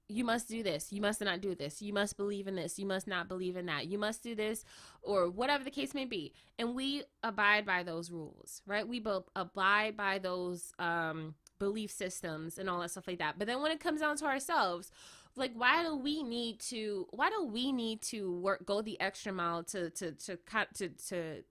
you 0.09 0.23
must 0.23 0.47
do 0.49 0.61
this 0.61 0.91
you 0.91 1.01
must 1.01 1.21
not 1.21 1.41
do 1.41 1.55
this 1.55 1.81
you 1.81 1.93
must 1.93 2.17
believe 2.17 2.47
in 2.47 2.55
this 2.55 2.77
you 2.77 2.85
must 2.85 3.07
not 3.07 3.27
believe 3.27 3.55
in 3.55 3.65
that 3.65 3.87
you 3.87 3.97
must 3.97 4.21
do 4.21 4.35
this 4.35 4.65
or 5.01 5.29
whatever 5.29 5.63
the 5.63 5.71
case 5.71 5.93
may 5.93 6.05
be. 6.05 6.33
And 6.59 6.75
we 6.75 7.03
abide 7.23 7.65
by 7.65 7.83
those 7.83 8.11
rules 8.11 8.61
right? 8.65 8.87
We 8.87 8.99
both 8.99 9.29
abide 9.35 9.97
by 9.97 10.19
those 10.19 10.73
um 10.77 11.35
belief 11.59 11.91
systems 11.91 12.57
and 12.57 12.69
all 12.69 12.81
that 12.81 12.91
stuff 12.91 13.07
like 13.07 13.19
that. 13.19 13.39
But 13.39 13.47
then 13.47 13.61
when 13.61 13.71
it 13.71 13.79
comes 13.79 14.01
down 14.01 14.17
to 14.17 14.25
ourselves 14.25 14.91
like 15.35 15.51
why 15.55 15.83
do 15.83 15.95
we 15.95 16.21
need 16.21 16.59
to 16.59 17.07
why 17.11 17.29
do 17.29 17.45
we 17.45 17.71
need 17.71 18.01
to 18.01 18.39
work 18.39 18.65
go 18.65 18.81
the 18.81 18.99
extra 19.01 19.31
mile 19.31 19.63
to 19.63 19.89
to 19.91 20.11
to 20.11 20.37
to 20.75 20.89
to 20.89 21.43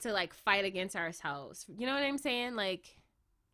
to 0.00 0.12
like 0.12 0.34
fight 0.34 0.64
against 0.64 0.96
ourselves. 0.96 1.66
You 1.76 1.86
know 1.86 1.94
what 1.94 2.02
i'm 2.02 2.18
saying? 2.18 2.54
Like 2.54 2.96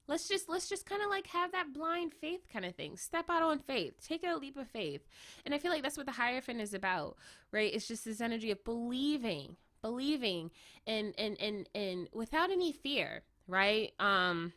let's 0.09 0.29
just 0.29 0.49
let's 0.49 0.69
just 0.69 0.87
kind 0.87 1.03
of 1.03 1.11
like 1.11 1.27
have 1.29 1.53
that 1.53 1.73
blind 1.73 2.13
faith 2.13 2.47
kind 2.53 2.65
of 2.65 2.75
thing. 2.75 2.97
Step 2.97 3.27
out 3.29 3.43
on 3.43 3.59
faith. 3.59 3.95
Take 4.07 4.25
a 4.25 4.37
leap 4.37 4.57
of 4.57 4.69
faith. 4.69 5.07
And 5.45 5.55
i 5.55 5.59
feel 5.59 5.71
like 5.71 5.83
that's 5.83 5.97
what 5.97 6.07
the 6.07 6.13
hierophant 6.13 6.61
is 6.61 6.75
about 6.75 7.17
right? 7.53 7.73
It's 7.73 7.89
just 7.89 8.05
this 8.05 8.21
energy 8.21 8.51
of 8.51 8.65
believing 8.65 9.57
believing 9.83 10.51
and 10.87 11.15
and 11.19 11.41
and 11.41 11.69
and 11.75 12.09
without 12.13 12.51
any 12.51 12.73
fear 12.73 13.23
right? 13.49 13.93
Um 14.01 14.53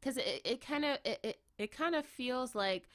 because 0.00 0.16
it, 0.16 0.40
it 0.44 0.66
kind 0.66 0.84
of 0.84 0.98
it, 1.04 1.20
it, 1.22 1.38
it 1.58 1.72
kind 1.72 1.94
of 1.94 2.04
feels 2.04 2.54
like 2.54 2.88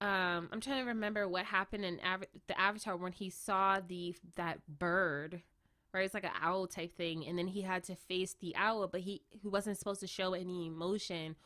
um 0.00 0.48
i'm 0.52 0.60
trying 0.60 0.82
to 0.82 0.88
remember 0.88 1.28
what 1.28 1.44
happened 1.44 1.84
in 1.84 2.00
Av- 2.04 2.24
the 2.46 2.60
avatar 2.60 2.96
when 2.96 3.12
he 3.12 3.30
saw 3.30 3.80
the 3.86 4.14
that 4.36 4.58
bird 4.68 5.42
right? 5.94 6.04
It's 6.04 6.14
like 6.14 6.24
an 6.24 6.30
owl 6.42 6.66
type 6.66 6.96
thing. 6.96 7.24
And 7.26 7.38
then 7.38 7.46
he 7.46 7.62
had 7.62 7.84
to 7.84 7.94
face 7.94 8.34
the 8.40 8.54
owl, 8.56 8.88
but 8.88 9.02
he, 9.02 9.22
he 9.30 9.48
wasn't 9.48 9.78
supposed 9.78 10.00
to 10.00 10.08
show 10.08 10.34
any 10.34 10.66
emotion 10.66 11.36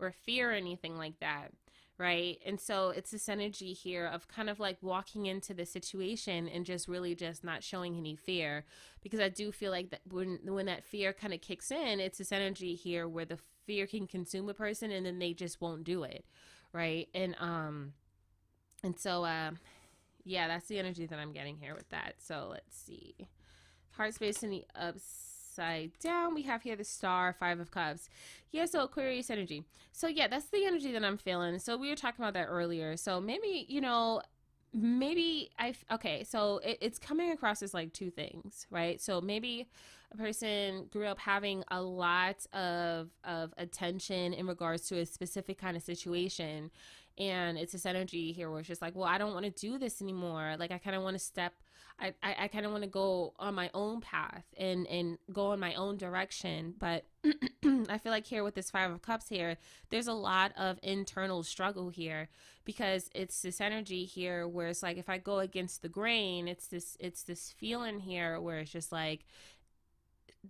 or 0.00 0.12
fear 0.12 0.50
or 0.50 0.54
anything 0.54 0.96
like 0.96 1.20
that, 1.20 1.52
right? 1.98 2.38
And 2.46 2.58
so 2.58 2.88
it's 2.88 3.10
this 3.10 3.28
energy 3.28 3.74
here 3.74 4.06
of 4.06 4.26
kind 4.26 4.48
of 4.48 4.58
like 4.58 4.78
walking 4.80 5.26
into 5.26 5.52
the 5.52 5.66
situation 5.66 6.48
and 6.48 6.64
just 6.64 6.88
really 6.88 7.14
just 7.14 7.44
not 7.44 7.62
showing 7.62 7.96
any 7.98 8.16
fear. 8.16 8.64
Because 9.02 9.20
I 9.20 9.28
do 9.28 9.52
feel 9.52 9.70
like 9.70 9.90
that 9.90 10.00
when 10.10 10.38
when 10.44 10.66
that 10.66 10.84
fear 10.84 11.12
kind 11.12 11.34
of 11.34 11.42
kicks 11.42 11.70
in, 11.70 12.00
it's 12.00 12.18
this 12.18 12.32
energy 12.32 12.74
here 12.74 13.06
where 13.06 13.26
the 13.26 13.38
fear 13.66 13.86
can 13.86 14.06
consume 14.06 14.48
a 14.48 14.54
person 14.54 14.90
and 14.90 15.04
then 15.04 15.18
they 15.18 15.34
just 15.34 15.60
won't 15.60 15.84
do 15.84 16.02
it, 16.04 16.24
right? 16.72 17.08
And 17.14 17.36
um 17.38 17.92
and 18.82 18.98
so 18.98 19.24
uh 19.24 19.50
yeah, 20.24 20.48
that's 20.48 20.66
the 20.68 20.78
energy 20.78 21.06
that 21.06 21.18
I'm 21.18 21.32
getting 21.32 21.56
here 21.56 21.74
with 21.74 21.88
that. 21.90 22.14
So 22.18 22.48
let's 22.50 22.76
see. 22.76 23.28
Heart 23.98 24.14
space 24.14 24.44
in 24.44 24.50
the 24.50 24.64
upside 24.76 25.90
down. 25.98 26.32
We 26.32 26.42
have 26.42 26.62
here 26.62 26.76
the 26.76 26.84
star, 26.84 27.32
five 27.32 27.58
of 27.58 27.72
cups. 27.72 28.08
Yeah, 28.52 28.64
so 28.66 28.84
Aquarius 28.84 29.28
energy. 29.28 29.64
So 29.90 30.06
yeah, 30.06 30.28
that's 30.28 30.46
the 30.46 30.64
energy 30.64 30.92
that 30.92 31.04
I'm 31.04 31.18
feeling. 31.18 31.58
So 31.58 31.76
we 31.76 31.88
were 31.90 31.96
talking 31.96 32.24
about 32.24 32.34
that 32.34 32.46
earlier. 32.46 32.96
So 32.96 33.20
maybe, 33.20 33.66
you 33.68 33.80
know, 33.80 34.22
maybe 34.72 35.50
I, 35.58 35.74
okay, 35.90 36.22
so 36.22 36.58
it, 36.58 36.78
it's 36.80 37.00
coming 37.00 37.32
across 37.32 37.60
as 37.60 37.74
like 37.74 37.92
two 37.92 38.10
things, 38.10 38.68
right? 38.70 39.00
So 39.00 39.20
maybe 39.20 39.66
a 40.12 40.16
person 40.16 40.86
grew 40.92 41.06
up 41.06 41.18
having 41.18 41.64
a 41.68 41.82
lot 41.82 42.46
of, 42.52 43.08
of 43.24 43.52
attention 43.58 44.32
in 44.32 44.46
regards 44.46 44.86
to 44.90 44.98
a 45.00 45.06
specific 45.06 45.58
kind 45.58 45.76
of 45.76 45.82
situation. 45.82 46.70
And 47.18 47.58
it's 47.58 47.72
this 47.72 47.84
energy 47.84 48.30
here 48.30 48.48
where 48.48 48.60
it's 48.60 48.68
just 48.68 48.80
like, 48.80 48.94
well, 48.94 49.08
I 49.08 49.18
don't 49.18 49.34
want 49.34 49.44
to 49.44 49.50
do 49.50 49.76
this 49.76 50.00
anymore. 50.00 50.54
Like, 50.56 50.70
I 50.70 50.78
kind 50.78 50.94
of 50.94 51.02
want 51.02 51.14
to 51.14 51.18
step 51.18 51.54
I, 52.00 52.14
I, 52.22 52.36
I 52.40 52.48
kind 52.48 52.64
of 52.64 52.70
want 52.70 52.84
to 52.84 52.88
go 52.88 53.34
on 53.38 53.54
my 53.54 53.70
own 53.74 54.00
path 54.00 54.44
and, 54.56 54.86
and 54.86 55.18
go 55.32 55.52
in 55.52 55.60
my 55.60 55.74
own 55.74 55.96
direction. 55.96 56.74
But 56.78 57.04
I 57.64 57.98
feel 57.98 58.12
like 58.12 58.26
here 58.26 58.44
with 58.44 58.54
this 58.54 58.70
Five 58.70 58.90
of 58.90 59.02
Cups 59.02 59.28
here, 59.28 59.56
there's 59.90 60.06
a 60.06 60.12
lot 60.12 60.52
of 60.56 60.78
internal 60.82 61.42
struggle 61.42 61.88
here 61.88 62.28
because 62.64 63.10
it's 63.14 63.42
this 63.42 63.60
energy 63.60 64.04
here 64.04 64.46
where 64.46 64.68
it's 64.68 64.82
like 64.82 64.96
if 64.96 65.08
I 65.08 65.18
go 65.18 65.40
against 65.40 65.82
the 65.82 65.88
grain, 65.88 66.46
it's 66.46 66.68
this 66.68 66.96
it's 67.00 67.22
this 67.22 67.52
feeling 67.58 68.00
here 68.00 68.40
where 68.40 68.58
it's 68.58 68.70
just 68.70 68.92
like 68.92 69.24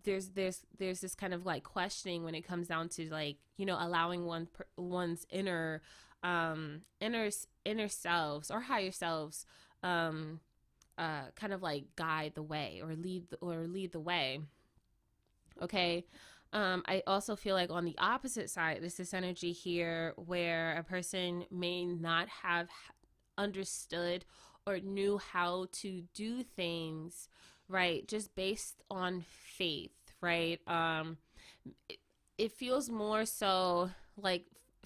there's 0.05 0.31
there's 0.31 0.67
there's 0.79 1.01
this 1.01 1.15
kind 1.15 1.33
of 1.33 1.47
like 1.47 1.65
questioning 1.65 2.25
when 2.25 2.35
it 2.35 2.43
comes 2.43 2.69
down 2.69 2.89
to 2.91 3.09
like 3.11 3.37
you 3.57 3.65
know 3.65 3.77
allowing 3.81 4.27
one 4.27 4.49
one's 4.77 5.27
inner 5.31 5.81
um 6.23 6.83
inner 7.01 7.31
inner 7.65 7.89
selves 7.89 8.51
or 8.51 8.61
higher 8.61 8.93
selves 8.93 9.47
um 9.83 10.41
uh, 10.99 11.31
kind 11.37 11.53
of 11.53 11.63
like 11.63 11.85
guide 11.97 12.33
the 12.35 12.43
way 12.43 12.81
or 12.83 12.95
lead 12.95 13.25
or 13.41 13.67
lead 13.67 13.93
the 13.93 14.01
way. 14.01 14.41
Okay. 15.63 16.05
Um, 16.53 16.83
I 16.87 17.03
also 17.07 17.37
feel 17.37 17.55
like 17.55 17.71
on 17.71 17.85
the 17.85 17.97
opposite 17.99 18.51
side, 18.51 18.79
there's 18.81 18.97
this 18.97 19.13
energy 19.13 19.53
here 19.53 20.15
where 20.17 20.77
a 20.77 20.83
person 20.83 21.45
may 21.51 21.85
not 21.85 22.29
have 22.29 22.69
understood 23.37 24.25
or 24.67 24.81
knew 24.81 25.19
how 25.19 25.67
to 25.73 26.03
do 26.15 26.43
things 26.43 27.29
right 27.69 28.07
just 28.09 28.35
based 28.35 28.83
on 28.91 29.25
faith 29.29 29.91
right 30.21 30.61
um 30.67 31.17
it, 31.89 31.99
it 32.37 32.53
feels 32.53 32.91
more 32.91 33.25
so 33.25 33.91
like 34.17 34.45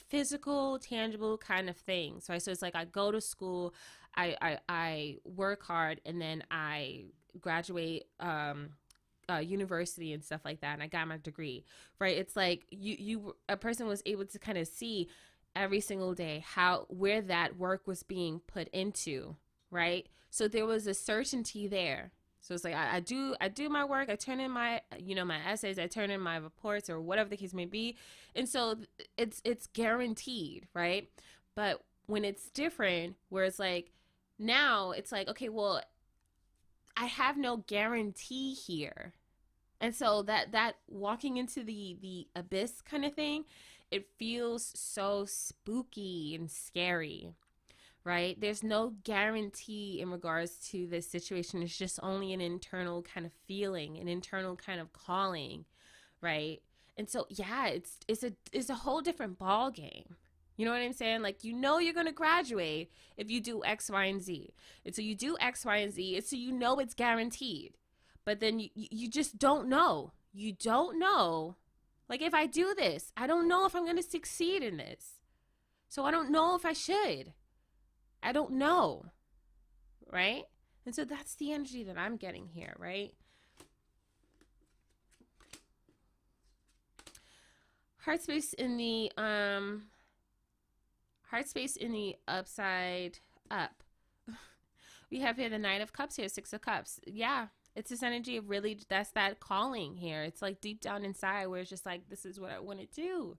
physical 0.08 0.78
tangible 0.78 1.38
kind 1.38 1.68
of 1.70 1.76
things 1.76 2.28
right 2.28 2.42
so 2.42 2.50
it's 2.50 2.62
like 2.62 2.74
i 2.76 2.84
go 2.84 3.10
to 3.10 3.20
school 3.20 3.74
I, 4.16 4.36
I, 4.40 4.58
I 4.68 5.16
work 5.24 5.62
hard 5.62 6.00
and 6.04 6.20
then 6.20 6.44
I 6.50 7.04
graduate 7.40 8.04
um, 8.20 8.70
uh, 9.30 9.38
university 9.38 10.12
and 10.12 10.22
stuff 10.22 10.40
like 10.44 10.60
that, 10.60 10.74
and 10.74 10.82
I 10.82 10.86
got 10.86 11.08
my 11.08 11.18
degree. 11.18 11.64
Right? 11.98 12.16
It's 12.16 12.36
like 12.36 12.66
you 12.70 12.96
you 12.98 13.36
a 13.48 13.56
person 13.56 13.86
was 13.86 14.02
able 14.06 14.26
to 14.26 14.38
kind 14.38 14.58
of 14.58 14.66
see 14.66 15.08
every 15.54 15.80
single 15.80 16.14
day 16.14 16.44
how 16.46 16.86
where 16.88 17.20
that 17.22 17.58
work 17.58 17.86
was 17.86 18.02
being 18.02 18.40
put 18.46 18.68
into. 18.68 19.36
Right? 19.70 20.06
So 20.30 20.48
there 20.48 20.66
was 20.66 20.86
a 20.86 20.94
certainty 20.94 21.66
there. 21.66 22.12
So 22.40 22.54
it's 22.54 22.64
like 22.64 22.74
I, 22.74 22.96
I, 22.96 23.00
do 23.00 23.36
I 23.40 23.48
do 23.48 23.68
my 23.68 23.84
work, 23.84 24.10
I 24.10 24.16
turn 24.16 24.40
in 24.40 24.50
my 24.50 24.80
you 24.98 25.14
know 25.14 25.24
my 25.24 25.38
essays, 25.46 25.78
I 25.78 25.86
turn 25.86 26.10
in 26.10 26.20
my 26.20 26.36
reports 26.36 26.90
or 26.90 27.00
whatever 27.00 27.30
the 27.30 27.36
case 27.36 27.54
may 27.54 27.66
be, 27.66 27.96
and 28.34 28.48
so 28.48 28.76
it's 29.16 29.40
it's 29.44 29.68
guaranteed, 29.68 30.66
right? 30.74 31.08
But 31.54 31.82
when 32.06 32.24
it's 32.24 32.50
different, 32.50 33.14
where 33.28 33.44
it's 33.44 33.60
like 33.60 33.92
now 34.38 34.92
it's 34.92 35.12
like, 35.12 35.28
okay, 35.28 35.48
well, 35.48 35.82
I 36.96 37.06
have 37.06 37.36
no 37.36 37.58
guarantee 37.58 38.54
here. 38.54 39.14
And 39.80 39.94
so 39.94 40.22
that 40.22 40.52
that 40.52 40.76
walking 40.88 41.36
into 41.36 41.64
the 41.64 41.96
the 42.00 42.28
abyss 42.36 42.80
kind 42.82 43.04
of 43.04 43.14
thing, 43.14 43.44
it 43.90 44.06
feels 44.18 44.72
so 44.74 45.24
spooky 45.26 46.34
and 46.34 46.50
scary. 46.50 47.34
Right? 48.04 48.40
There's 48.40 48.64
no 48.64 48.94
guarantee 49.04 50.00
in 50.00 50.10
regards 50.10 50.56
to 50.70 50.88
this 50.88 51.08
situation. 51.08 51.62
It's 51.62 51.78
just 51.78 52.00
only 52.02 52.32
an 52.32 52.40
internal 52.40 53.02
kind 53.02 53.24
of 53.24 53.32
feeling, 53.46 53.96
an 53.96 54.08
internal 54.08 54.56
kind 54.56 54.80
of 54.80 54.92
calling, 54.92 55.66
right? 56.20 56.60
And 56.96 57.08
so 57.08 57.26
yeah, 57.30 57.68
it's 57.68 57.98
it's 58.08 58.24
a 58.24 58.32
it's 58.52 58.70
a 58.70 58.74
whole 58.74 59.00
different 59.02 59.38
ball 59.38 59.70
game. 59.70 60.16
You 60.62 60.66
know 60.66 60.74
what 60.74 60.82
I'm 60.82 60.92
saying? 60.92 61.22
Like 61.22 61.42
you 61.42 61.54
know 61.54 61.78
you're 61.78 61.92
gonna 61.92 62.12
graduate 62.12 62.92
if 63.16 63.28
you 63.28 63.40
do 63.40 63.64
X, 63.64 63.90
Y, 63.90 64.04
and 64.04 64.22
Z. 64.22 64.54
And 64.86 64.94
so 64.94 65.02
you 65.02 65.16
do 65.16 65.36
X, 65.40 65.64
Y, 65.64 65.76
and 65.78 65.92
Z. 65.92 66.14
And 66.14 66.24
so 66.24 66.36
you 66.36 66.52
know 66.52 66.78
it's 66.78 66.94
guaranteed. 66.94 67.72
But 68.24 68.38
then 68.38 68.60
you 68.60 68.68
you 68.72 69.10
just 69.10 69.40
don't 69.40 69.66
know. 69.66 70.12
You 70.32 70.52
don't 70.52 71.00
know. 71.00 71.56
Like 72.08 72.22
if 72.22 72.32
I 72.32 72.46
do 72.46 72.76
this, 72.76 73.12
I 73.16 73.26
don't 73.26 73.48
know 73.48 73.66
if 73.66 73.74
I'm 73.74 73.84
gonna 73.84 74.04
succeed 74.04 74.62
in 74.62 74.76
this. 74.76 75.14
So 75.88 76.04
I 76.04 76.12
don't 76.12 76.30
know 76.30 76.54
if 76.54 76.64
I 76.64 76.74
should. 76.74 77.32
I 78.22 78.30
don't 78.30 78.52
know. 78.52 79.06
Right? 80.12 80.44
And 80.86 80.94
so 80.94 81.04
that's 81.04 81.34
the 81.34 81.50
energy 81.52 81.82
that 81.82 81.98
I'm 81.98 82.16
getting 82.16 82.46
here, 82.46 82.76
right? 82.78 83.12
heart 88.02 88.20
space 88.20 88.52
in 88.52 88.76
the 88.76 89.12
um 89.16 89.84
heart 91.32 91.48
space 91.48 91.74
in 91.74 91.90
the 91.90 92.16
upside 92.28 93.18
up. 93.50 93.82
We 95.10 95.20
have 95.20 95.36
here 95.36 95.50
the 95.50 95.58
Nine 95.58 95.82
of 95.82 95.92
cups 95.92 96.16
here 96.16 96.28
six 96.28 96.52
of 96.52 96.62
cups. 96.62 97.00
Yeah 97.04 97.48
it's 97.74 97.90
this 97.90 98.02
energy 98.02 98.36
of 98.36 98.50
really 98.50 98.78
that's 98.88 99.10
that 99.12 99.40
calling 99.40 99.96
here. 99.96 100.22
It's 100.22 100.42
like 100.42 100.60
deep 100.60 100.80
down 100.80 101.04
inside 101.04 101.46
where 101.46 101.60
it's 101.60 101.70
just 101.70 101.86
like 101.86 102.08
this 102.08 102.24
is 102.26 102.38
what 102.38 102.50
i 102.52 102.60
want 102.60 102.80
to 102.80 102.86
do 102.86 103.36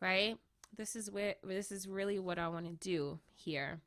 right? 0.00 0.38
This 0.76 0.94
is 0.94 1.10
where 1.10 1.34
this 1.42 1.72
is 1.72 1.88
really 1.88 2.18
what 2.18 2.38
i 2.38 2.48
want 2.48 2.66
to 2.66 2.72
do 2.72 3.18
here 3.34 3.80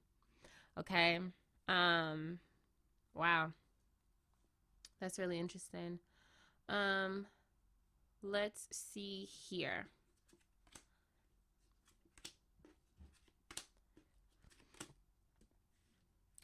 okay? 0.77 1.19
Um 1.67 2.39
wow. 3.13 3.51
That's 4.99 5.19
really 5.19 5.39
interesting. 5.39 5.99
Um 6.69 7.25
let's 8.21 8.67
see 8.71 9.27
here 9.49 9.87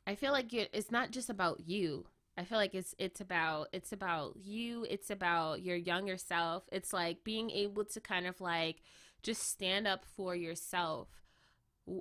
I 0.07 0.15
feel 0.15 0.31
like 0.31 0.53
it's 0.53 0.89
not 0.89 1.11
just 1.11 1.29
about 1.29 1.67
you. 1.67 2.05
I 2.37 2.45
feel 2.45 2.57
like 2.57 2.73
it's 2.73 2.95
it's 2.97 3.19
about 3.19 3.67
it's 3.73 3.91
about 3.91 4.37
you. 4.37 4.85
It's 4.89 5.09
about 5.09 5.61
your 5.61 5.75
younger 5.75 6.17
self. 6.17 6.63
It's 6.71 6.93
like 6.93 7.23
being 7.25 7.51
able 7.51 7.83
to 7.85 7.99
kind 7.99 8.25
of 8.25 8.39
like 8.39 8.77
just 9.21 9.43
stand 9.49 9.85
up 9.85 10.05
for 10.05 10.35
yourself 10.35 11.09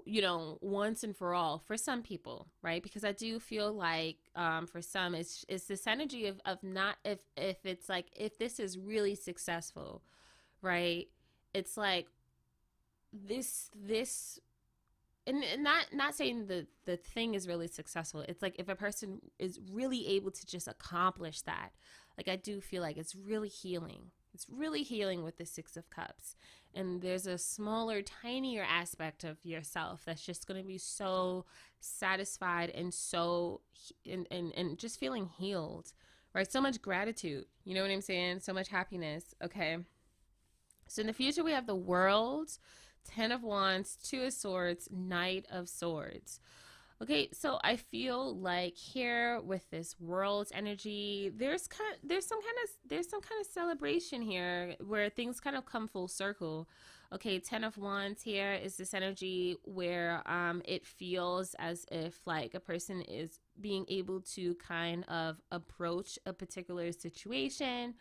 you 0.04 0.20
know 0.20 0.58
once 0.60 1.04
and 1.04 1.16
for 1.16 1.32
all 1.32 1.62
for 1.64 1.76
some 1.76 2.02
people 2.02 2.48
right 2.60 2.82
because 2.82 3.04
i 3.04 3.12
do 3.12 3.38
feel 3.38 3.72
like 3.72 4.16
um 4.34 4.66
for 4.66 4.82
some 4.82 5.14
it's 5.14 5.44
it's 5.48 5.66
this 5.66 5.86
energy 5.86 6.26
of 6.26 6.40
of 6.44 6.60
not 6.62 6.96
if 7.04 7.20
if 7.36 7.64
it's 7.64 7.88
like 7.88 8.06
if 8.16 8.36
this 8.36 8.58
is 8.58 8.76
really 8.76 9.14
successful 9.14 10.02
right 10.60 11.06
it's 11.54 11.76
like 11.76 12.08
this 13.12 13.70
this 13.74 14.40
and, 15.26 15.42
and 15.44 15.62
not 15.62 15.86
not 15.92 16.14
saying 16.14 16.46
the 16.46 16.66
the 16.84 16.96
thing 16.96 17.34
is 17.34 17.48
really 17.48 17.68
successful. 17.68 18.20
It's 18.20 18.42
like 18.42 18.56
if 18.58 18.68
a 18.68 18.76
person 18.76 19.20
is 19.38 19.58
really 19.70 20.06
able 20.08 20.30
to 20.30 20.46
just 20.46 20.68
accomplish 20.68 21.42
that 21.42 21.70
like 22.16 22.28
i 22.28 22.36
do 22.36 22.60
feel 22.60 22.82
like 22.82 22.96
it's 22.96 23.14
really 23.14 23.48
healing. 23.48 24.10
It's 24.34 24.46
really 24.50 24.82
healing 24.82 25.24
with 25.24 25.38
the 25.38 25.46
six 25.46 25.76
of 25.78 25.88
cups. 25.88 26.36
And 26.74 27.00
there's 27.00 27.26
a 27.26 27.38
smaller 27.38 28.02
tinier 28.02 28.66
aspect 28.68 29.24
of 29.24 29.38
yourself 29.42 30.02
that's 30.04 30.24
just 30.24 30.46
going 30.46 30.60
to 30.60 30.66
be 30.66 30.76
so 30.76 31.46
satisfied 31.80 32.68
and 32.70 32.92
so 32.92 33.62
and, 34.10 34.26
and 34.30 34.52
and 34.56 34.78
just 34.78 34.98
feeling 34.98 35.30
healed 35.38 35.92
right? 36.34 36.50
So 36.50 36.60
much 36.60 36.82
gratitude 36.82 37.46
you 37.64 37.74
know 37.74 37.82
what 37.82 37.90
i'm 37.90 38.00
saying? 38.00 38.40
So 38.40 38.52
much 38.52 38.68
happiness 38.68 39.34
okay? 39.42 39.78
So 40.88 41.00
in 41.00 41.06
the 41.06 41.12
future 41.12 41.44
we 41.44 41.52
have 41.52 41.66
the 41.66 41.76
world 41.76 42.58
Ten 43.06 43.32
of 43.32 43.42
Wands, 43.42 43.96
Two 44.02 44.22
of 44.22 44.32
Swords, 44.32 44.88
Knight 44.92 45.46
of 45.50 45.68
Swords. 45.68 46.40
Okay, 47.02 47.28
so 47.30 47.58
I 47.62 47.76
feel 47.76 48.34
like 48.38 48.74
here 48.74 49.40
with 49.42 49.68
this 49.70 49.96
world's 50.00 50.50
energy, 50.54 51.30
there's 51.36 51.68
kind 51.68 51.92
of, 51.92 52.08
there's 52.08 52.26
some 52.26 52.40
kind 52.40 52.56
of 52.64 52.70
there's 52.88 53.10
some 53.10 53.20
kind 53.20 53.38
of 53.38 53.46
celebration 53.46 54.22
here 54.22 54.76
where 54.84 55.10
things 55.10 55.38
kind 55.38 55.56
of 55.56 55.66
come 55.66 55.88
full 55.88 56.08
circle. 56.08 56.66
Okay, 57.12 57.38
Ten 57.38 57.64
of 57.64 57.76
Wands 57.76 58.22
here 58.22 58.54
is 58.54 58.76
this 58.76 58.94
energy 58.94 59.56
where 59.64 60.22
um 60.24 60.62
it 60.64 60.86
feels 60.86 61.54
as 61.58 61.84
if 61.90 62.18
like 62.26 62.54
a 62.54 62.60
person 62.60 63.02
is 63.02 63.40
being 63.60 63.84
able 63.88 64.22
to 64.22 64.54
kind 64.54 65.04
of 65.04 65.36
approach 65.52 66.18
a 66.26 66.32
particular 66.32 66.92
situation 66.92 67.94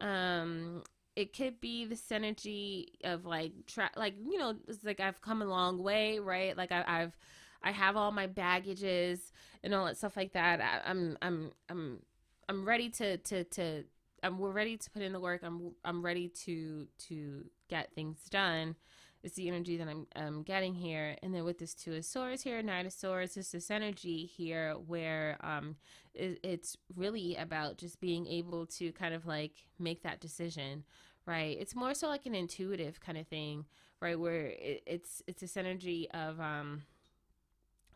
um 0.00 0.82
it 1.16 1.34
could 1.34 1.60
be 1.60 1.86
the 1.86 1.94
synergy 1.94 2.86
of 3.02 3.24
like 3.24 3.52
tra- 3.66 3.90
like 3.96 4.14
you 4.30 4.38
know 4.38 4.54
it's 4.68 4.84
like 4.84 5.00
I've 5.00 5.20
come 5.22 5.42
a 5.42 5.46
long 5.46 5.82
way 5.82 6.18
right? 6.18 6.56
Like 6.56 6.70
I, 6.70 6.84
I've 6.86 7.16
I 7.62 7.72
have 7.72 7.96
all 7.96 8.12
my 8.12 8.26
baggages 8.26 9.32
and 9.64 9.74
all 9.74 9.86
that 9.86 9.96
stuff 9.96 10.16
like 10.16 10.34
that. 10.34 10.60
I, 10.60 10.88
I'm 10.88 11.16
I'm 11.22 11.52
I'm 11.68 12.00
I'm 12.48 12.64
ready 12.66 12.90
to 12.90 13.16
to 13.16 13.44
to 13.44 13.84
I'm 14.22 14.38
we're 14.38 14.50
ready 14.50 14.76
to 14.76 14.90
put 14.90 15.02
in 15.02 15.12
the 15.12 15.20
work. 15.20 15.40
I'm 15.42 15.72
I'm 15.84 16.04
ready 16.04 16.28
to 16.44 16.86
to 17.08 17.44
get 17.68 17.92
things 17.94 18.18
done. 18.30 18.76
It's 19.22 19.34
the 19.34 19.48
energy 19.48 19.76
that 19.78 19.88
I'm, 19.88 20.06
I'm 20.14 20.42
getting 20.42 20.74
here. 20.74 21.16
And 21.20 21.34
then 21.34 21.44
with 21.44 21.58
this 21.58 21.74
two 21.74 21.94
of 21.94 22.04
swords 22.04 22.42
here 22.42 22.62
knight 22.62 22.86
of 22.86 22.92
swords 22.92 23.36
it's 23.36 23.50
this 23.52 23.70
energy 23.70 24.26
here 24.26 24.74
where 24.74 25.38
um 25.40 25.76
it, 26.14 26.38
it's 26.42 26.76
really 26.94 27.36
about 27.36 27.78
just 27.78 28.00
being 28.00 28.26
able 28.26 28.66
to 28.66 28.92
kind 28.92 29.14
of 29.14 29.26
like 29.26 29.52
make 29.78 30.02
that 30.02 30.20
decision 30.20 30.84
right. 31.26 31.56
It's 31.58 31.74
more 31.74 31.94
so 31.94 32.08
like 32.08 32.26
an 32.26 32.34
intuitive 32.34 33.00
kind 33.00 33.18
of 33.18 33.26
thing 33.26 33.66
right 34.00 34.18
where 34.18 34.46
it, 34.46 34.82
it's 34.86 35.22
it's 35.26 35.40
this 35.40 35.56
energy 35.56 36.08
of 36.12 36.40
um 36.40 36.82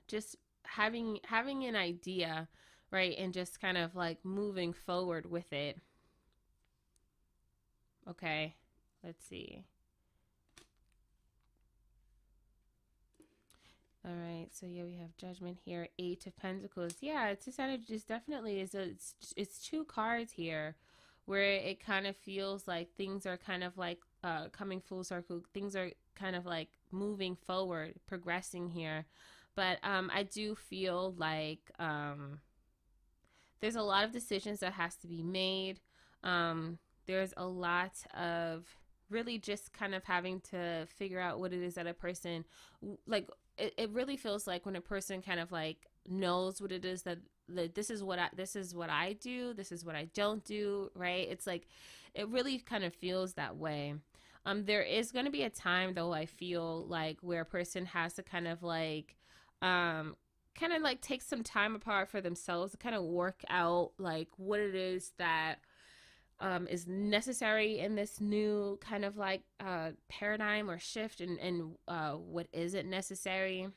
just 0.09 0.37
having 0.65 1.21
having 1.25 1.65
an 1.65 1.77
idea 1.77 2.49
right 2.91 3.17
and 3.19 3.33
just 3.33 3.61
kind 3.61 3.77
of 3.79 3.95
like 3.95 4.19
moving 4.25 4.73
forward 4.73 5.31
with 5.31 5.53
it. 5.53 5.79
Okay. 8.09 8.55
Let's 9.05 9.25
see. 9.25 9.65
All 14.05 14.13
right. 14.13 14.49
So 14.51 14.67
yeah 14.67 14.85
we 14.85 14.97
have 14.97 15.17
judgment 15.17 15.59
here. 15.65 15.89
Eight 15.99 16.27
of 16.27 16.37
pentacles. 16.37 16.95
Yeah 17.01 17.29
it's 17.29 17.47
this 17.47 17.59
energy 17.59 17.85
just 17.89 18.09
definitely 18.09 18.61
is 18.61 18.75
a, 18.75 18.83
it's 18.83 19.15
it's 19.37 19.65
two 19.65 19.85
cards 19.85 20.33
here 20.33 20.77
where 21.31 21.53
it 21.53 21.79
kind 21.79 22.09
of 22.09 22.17
feels 22.17 22.67
like 22.67 22.89
things 22.97 23.25
are 23.25 23.37
kind 23.37 23.63
of 23.63 23.79
like 23.79 24.01
uh, 24.25 24.49
coming 24.49 24.81
full 24.81 25.05
circle. 25.05 25.45
Things 25.55 25.77
are 25.77 25.93
kind 26.17 26.35
of 26.35 26.45
like 26.45 26.71
moving 26.91 27.37
forward, 27.37 27.95
progressing 28.09 28.69
here. 28.69 29.05
But 29.55 29.79
um, 29.85 30.11
I 30.13 30.25
do 30.25 30.57
feel 30.57 31.15
like 31.17 31.71
um, 31.79 32.41
there's 33.61 33.77
a 33.77 33.83
lot 33.83 34.03
of 34.03 34.11
decisions 34.11 34.59
that 34.59 34.73
has 34.73 34.97
to 34.97 35.07
be 35.07 35.23
made. 35.23 35.79
Um, 36.25 36.79
there's 37.07 37.33
a 37.37 37.47
lot 37.47 37.93
of 38.13 38.67
really 39.09 39.39
just 39.39 39.73
kind 39.73 39.95
of 39.95 40.03
having 40.03 40.41
to 40.51 40.85
figure 40.97 41.21
out 41.21 41.39
what 41.39 41.53
it 41.53 41.63
is 41.63 41.75
that 41.75 41.87
a 41.87 41.95
person 41.95 42.45
like 43.07 43.29
it, 43.57 43.73
it 43.77 43.91
really 43.91 44.17
feels 44.17 44.49
like 44.49 44.67
when 44.67 44.75
a 44.75 44.81
person 44.81 45.23
kind 45.23 45.39
of 45.39 45.53
like 45.53 45.90
knows 46.09 46.61
what 46.61 46.73
it 46.73 46.85
is 46.85 47.03
that 47.03 47.19
that 47.49 47.75
this 47.75 47.91
is 47.91 48.03
what 48.03 48.19
I 48.19 48.29
this 48.35 48.57
is 48.57 48.75
what 48.75 48.91
I 48.91 49.15
do, 49.15 49.53
this 49.55 49.73
is 49.73 49.85
what 49.85 49.97
I 49.97 50.09
don't 50.15 50.45
do, 50.45 50.91
right? 50.95 51.29
It's 51.29 51.47
like 51.47 51.67
it 52.15 52.29
really 52.29 52.59
kind 52.59 52.85
of 52.85 52.95
feels 52.95 53.35
that 53.35 53.57
way. 53.57 53.95
Um 54.47 54.65
there 54.65 54.83
is 54.83 55.13
going 55.13 55.27
to 55.27 55.31
be 55.31 55.43
a 55.43 55.51
time 55.51 55.95
though 55.95 56.13
I 56.13 56.27
feel 56.27 56.87
like 56.87 57.19
where 57.21 57.43
a 57.43 57.47
person 57.47 57.87
has 57.87 58.15
to 58.15 58.23
kind 58.23 58.49
of 58.49 58.63
like 58.63 59.17
um 59.63 60.17
kind 60.59 60.73
of 60.73 60.83
like 60.83 61.01
take 61.01 61.23
some 61.23 61.43
time 61.43 61.75
apart 61.75 62.09
for 62.09 62.21
themselves 62.21 62.73
to 62.73 62.79
kind 62.79 62.95
of 62.95 63.03
work 63.03 63.43
out 63.49 63.93
like 63.99 64.29
what 64.37 64.61
it 64.61 64.75
is 64.75 65.13
that 65.19 65.57
um, 66.41 66.67
is 66.69 66.87
necessary 66.87 67.79
in 67.79 67.95
this 67.95 68.21
new 68.21 68.79
kind 68.81 69.05
of 69.05 69.17
like 69.17 69.43
uh, 69.61 69.91
paradigm 70.09 70.71
or 70.71 70.79
shift 70.79 71.21
and, 71.21 71.39
and 71.39 71.77
uh, 71.87 72.13
what 72.13 72.47
isn't 72.53 72.89
necessary. 72.89 73.69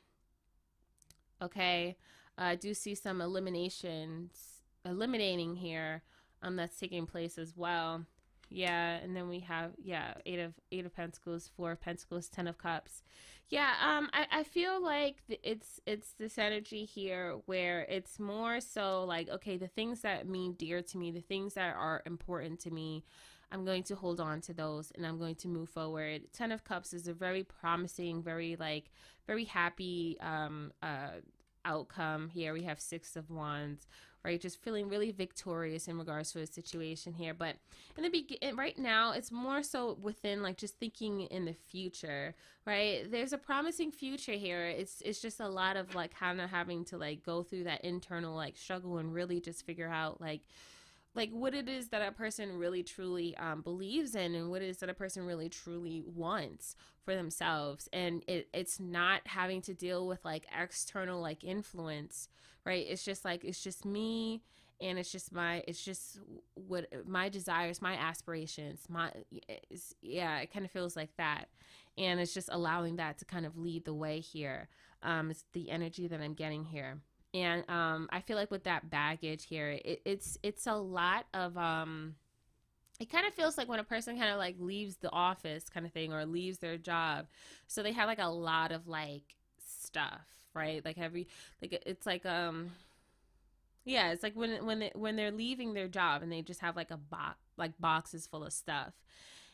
Okay. 1.44 1.98
I 2.38 2.56
do 2.56 2.74
see 2.74 2.96
some 2.96 3.22
eliminations, 3.22 4.62
eliminating 4.86 5.56
here 5.56 6.02
um, 6.42 6.56
that's 6.56 6.80
taking 6.80 7.06
place 7.06 7.38
as 7.38 7.56
well. 7.56 8.06
Yeah, 8.50 8.98
and 8.98 9.16
then 9.16 9.30
we 9.30 9.40
have 9.42 9.72
yeah, 9.84 10.14
eight 10.26 10.40
of 10.40 10.54
eight 10.72 10.86
of 10.86 10.96
pentacles, 10.96 11.50
four 11.56 11.72
of 11.72 11.82
pentacles, 11.82 12.28
ten 12.30 12.48
of 12.48 12.58
cups. 12.58 13.02
Yeah, 13.50 13.72
um, 13.82 14.10
I, 14.14 14.26
I 14.32 14.44
feel 14.44 14.82
like 14.82 15.18
it's 15.28 15.80
it's 15.86 16.14
this 16.14 16.38
energy 16.38 16.86
here 16.86 17.40
where 17.46 17.82
it's 17.82 18.20
more 18.20 18.62
so 18.62 19.06
like 19.06 19.30
okay, 19.30 19.58
the 19.58 19.68
things 19.68 20.02
that 20.02 20.28
mean 20.28 20.54
dear 20.54 20.82
to 20.82 20.98
me, 20.98 21.12
the 21.12 21.22
things 21.22 21.56
that 21.56 21.76
are 21.76 22.04
important 22.06 22.60
to 22.62 22.72
me, 22.72 23.04
I'm 23.52 23.66
going 23.66 23.84
to 23.84 23.96
hold 23.96 24.20
on 24.20 24.42
to 24.42 24.54
those 24.54 24.92
and 24.96 25.06
I'm 25.06 25.18
going 25.18 25.36
to 25.36 25.48
move 25.48 25.70
forward. 25.70 26.22
Ten 26.32 26.52
of 26.52 26.64
Cups 26.64 26.94
is 26.94 27.08
a 27.08 27.14
very 27.14 27.44
promising, 27.44 28.22
very 28.22 28.56
like 28.56 28.92
very 29.26 29.46
happy 29.46 30.18
um 30.22 30.72
uh 30.84 31.22
outcome 31.66 32.30
here. 32.30 32.54
We 32.54 32.64
have 32.64 32.80
Six 32.80 33.16
of 33.16 33.30
Wands 33.30 33.88
right? 34.24 34.40
Just 34.40 34.62
feeling 34.62 34.88
really 34.88 35.12
victorious 35.12 35.88
in 35.88 35.98
regards 35.98 36.32
to 36.32 36.40
a 36.40 36.48
situation 36.48 37.14
here. 37.14 37.34
But 37.34 37.56
in 37.98 38.04
the 38.04 38.10
beginning, 38.10 38.56
right 38.56 38.78
now, 38.78 39.12
it's 39.12 39.32
more 39.32 39.64
so 39.64 39.98
within 40.02 40.42
like 40.42 40.58
just 40.58 40.80
thinking 40.80 41.22
in 41.22 41.46
the 41.46 41.54
future, 41.54 42.34
right? 42.66 43.10
There's 43.10 43.34
a 43.34 43.38
promising 43.38 43.92
future 43.92 44.34
here. 44.34 44.66
It's 44.66 45.02
it's 45.02 45.22
just 45.22 45.40
a 45.40 45.48
lot 45.48 45.76
of 45.76 45.94
like 45.94 46.18
kind 46.18 46.40
of 46.40 46.50
having 46.50 46.86
to 46.86 46.98
like 46.98 47.24
go 47.24 47.44
through 47.44 47.66
that 47.66 47.84
internal 47.84 48.36
like 48.36 48.58
struggle 48.58 48.98
and 48.98 49.14
really 49.14 49.42
just 49.42 49.66
figure 49.66 49.90
out 49.90 50.22
like 50.22 50.42
like 51.16 51.30
what 51.32 51.54
it 51.54 51.70
is 51.70 51.90
that 51.90 52.08
a 52.08 52.12
person 52.12 52.58
really 52.58 52.84
truly 52.84 53.38
um, 53.38 53.62
believes 53.62 54.16
in 54.16 54.34
and 54.36 54.50
what 54.50 54.62
it 54.62 54.70
is 54.70 54.78
that 54.78 54.90
a 54.90 54.94
person 54.94 55.26
really 55.26 55.50
truly 55.50 56.04
wants 56.06 56.76
for 57.06 57.16
themselves. 57.16 57.88
And 57.94 58.24
it, 58.28 58.48
it's 58.54 58.80
not 58.80 59.22
having 59.26 59.62
to 59.64 59.74
deal 59.74 60.08
with 60.08 60.26
like 60.26 60.46
external 60.58 61.22
like 61.22 61.44
influence 61.44 62.30
right? 62.66 62.86
It's 62.88 63.04
just 63.04 63.26
like 63.26 63.44
it's 63.44 63.62
just 63.62 63.86
me 63.86 64.42
and 64.82 64.98
it's 64.98 65.12
just 65.12 65.32
my 65.32 65.64
it's 65.68 65.84
just 65.84 66.20
what 66.56 66.88
my 67.06 67.30
desires 67.30 67.82
my 67.82 67.94
aspirations 67.94 68.82
my 68.90 69.12
yeah 70.02 70.40
it 70.40 70.52
kind 70.52 70.66
of 70.66 70.72
feels 70.72 70.96
like 70.96 71.16
that. 71.18 71.46
And 71.98 72.20
it's 72.20 72.34
just 72.34 72.50
allowing 72.52 72.96
that 72.96 73.20
to 73.20 73.26
kind 73.26 73.46
of 73.46 73.58
lead 73.58 73.86
the 73.86 73.94
way 73.94 74.20
here. 74.20 74.70
Um 75.02 75.32
it's 75.32 75.46
the 75.54 75.70
energy 75.70 76.08
that 76.08 76.22
i'm 76.22 76.34
getting 76.34 76.64
here 76.64 77.02
and 77.34 77.64
um 77.70 78.08
i 78.12 78.20
feel 78.22 78.38
like 78.38 78.52
with 78.52 78.64
that 78.64 78.90
baggage 78.90 79.46
here 79.46 79.72
it, 79.72 80.02
it's 80.06 80.38
it's 80.44 80.68
a 80.68 80.76
lot 80.76 81.26
of 81.34 81.58
um 81.58 82.16
it 83.00 83.10
kind 83.10 83.26
of 83.26 83.34
feels 83.34 83.58
like 83.58 83.68
when 83.68 83.80
a 83.80 83.84
person 83.84 84.18
kind 84.18 84.32
of 84.32 84.38
like 84.38 84.56
leaves 84.60 84.98
the 84.98 85.12
office 85.12 85.68
kind 85.68 85.86
of 85.86 85.92
thing 85.92 86.14
or 86.14 86.26
leaves 86.26 86.60
their 86.60 86.78
job 86.78 87.26
so 87.68 87.82
they 87.82 87.92
have 87.92 88.08
like 88.08 88.20
a 88.20 88.28
lot 88.28 88.72
of 88.72 88.88
like 88.88 89.36
stuff 89.58 90.34
right? 90.54 90.84
Like 90.84 90.98
every 90.98 91.28
like 91.62 91.82
it's 91.86 92.06
like 92.06 92.26
um 92.26 92.72
yeah, 93.86 94.12
it's 94.12 94.24
like 94.24 94.36
when 94.36 94.66
when 94.66 94.90
when 94.96 95.16
they're 95.16 95.32
leaving 95.32 95.74
their 95.74 95.88
job 95.88 96.22
and 96.22 96.32
they 96.32 96.42
just 96.42 96.62
have 96.62 96.76
like 96.76 96.92
a 96.92 96.98
box 96.98 97.38
like 97.58 97.74
boxes 97.80 98.28
full 98.28 98.44
of 98.44 98.54
stuff. 98.54 98.94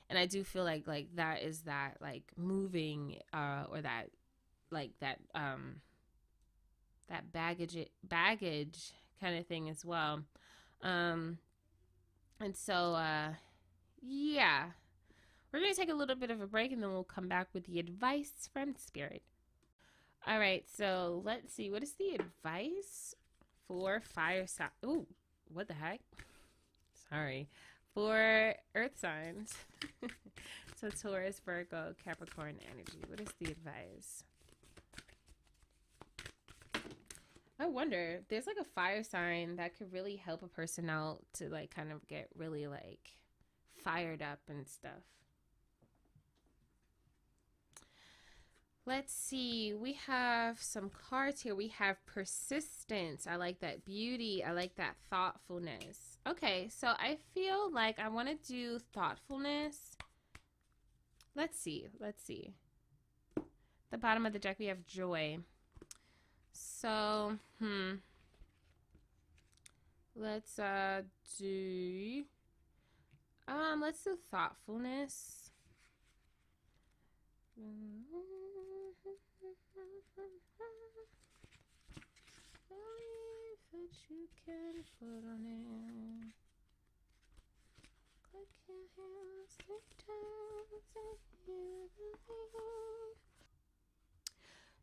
And 0.09 0.17
I 0.17 0.25
do 0.25 0.43
feel 0.43 0.63
like 0.63 0.87
like 0.87 1.15
that 1.15 1.43
is 1.43 1.61
that 1.61 1.97
like 2.01 2.23
moving 2.37 3.17
uh 3.33 3.65
or 3.71 3.81
that 3.81 4.07
like 4.71 4.91
that 4.99 5.19
um 5.35 5.81
that 7.09 7.31
baggage 7.31 7.77
baggage 8.03 8.91
kind 9.19 9.37
of 9.37 9.45
thing 9.45 9.69
as 9.69 9.83
well. 9.85 10.21
Um 10.81 11.39
and 12.39 12.55
so 12.55 12.93
uh 12.93 13.33
yeah. 14.01 14.65
We're 15.51 15.59
going 15.61 15.73
to 15.73 15.79
take 15.79 15.89
a 15.89 15.95
little 15.95 16.15
bit 16.15 16.29
of 16.29 16.41
a 16.41 16.47
break 16.47 16.71
and 16.71 16.81
then 16.81 16.91
we'll 16.91 17.03
come 17.03 17.27
back 17.27 17.47
with 17.53 17.65
the 17.65 17.79
advice 17.79 18.47
from 18.53 18.75
spirit. 18.75 19.23
All 20.27 20.37
right, 20.37 20.63
so 20.69 21.21
let's 21.25 21.53
see. 21.53 21.71
What 21.71 21.81
is 21.81 21.93
the 21.93 22.13
advice 22.13 23.15
for 23.67 23.99
fire 23.99 24.45
sign? 24.45 24.69
Ooh, 24.85 25.07
what 25.51 25.67
the 25.67 25.73
heck? 25.73 26.01
Sorry. 27.09 27.47
For 27.95 28.53
earth 28.75 28.99
signs. 28.99 29.53
so 30.79 30.89
Taurus, 30.89 31.41
Virgo, 31.43 31.95
Capricorn 32.03 32.55
energy. 32.71 32.99
What 33.07 33.19
is 33.19 33.33
the 33.39 33.51
advice? 33.51 34.23
I 37.59 37.67
wonder, 37.67 38.21
there's 38.29 38.47
like 38.47 38.57
a 38.59 38.63
fire 38.63 39.03
sign 39.03 39.57
that 39.57 39.77
could 39.77 39.91
really 39.91 40.15
help 40.15 40.43
a 40.43 40.47
person 40.47 40.89
out 40.89 41.19
to 41.33 41.49
like 41.49 41.75
kind 41.75 41.91
of 41.91 42.07
get 42.07 42.29
really 42.35 42.67
like 42.67 43.17
fired 43.83 44.21
up 44.21 44.39
and 44.47 44.67
stuff. 44.67 45.03
Let's 48.85 49.13
see. 49.13 49.73
We 49.73 49.93
have 50.07 50.59
some 50.61 50.89
cards 50.89 51.41
here. 51.41 51.53
We 51.53 51.67
have 51.67 52.03
persistence. 52.07 53.27
I 53.27 53.35
like 53.35 53.59
that 53.59 53.85
beauty. 53.85 54.43
I 54.43 54.51
like 54.53 54.77
that 54.77 54.95
thoughtfulness. 55.11 56.17
Okay, 56.27 56.69
so 56.69 56.87
I 56.87 57.17
feel 57.33 57.71
like 57.71 57.99
I 57.99 58.07
want 58.07 58.29
to 58.29 58.51
do 58.51 58.79
thoughtfulness. 58.79 59.95
Let's 61.35 61.59
see. 61.59 61.87
Let's 61.99 62.23
see. 62.23 62.53
The 63.91 63.97
bottom 63.97 64.25
of 64.25 64.33
the 64.33 64.39
deck, 64.39 64.57
we 64.57 64.65
have 64.67 64.85
joy. 64.85 65.37
So, 66.51 67.37
hmm. 67.59 67.95
Let's 70.15 70.59
uh 70.59 71.03
do 71.37 72.25
um 73.47 73.81
let's 73.81 74.03
do 74.03 74.17
thoughtfulness. 74.29 75.51
That 83.71 83.95
you 84.09 84.27
can 84.45 84.83
put 84.99 85.23
on 85.29 85.45
it. 85.45 86.33
Click 88.31 88.49
your 88.67 89.45
take 90.05 91.19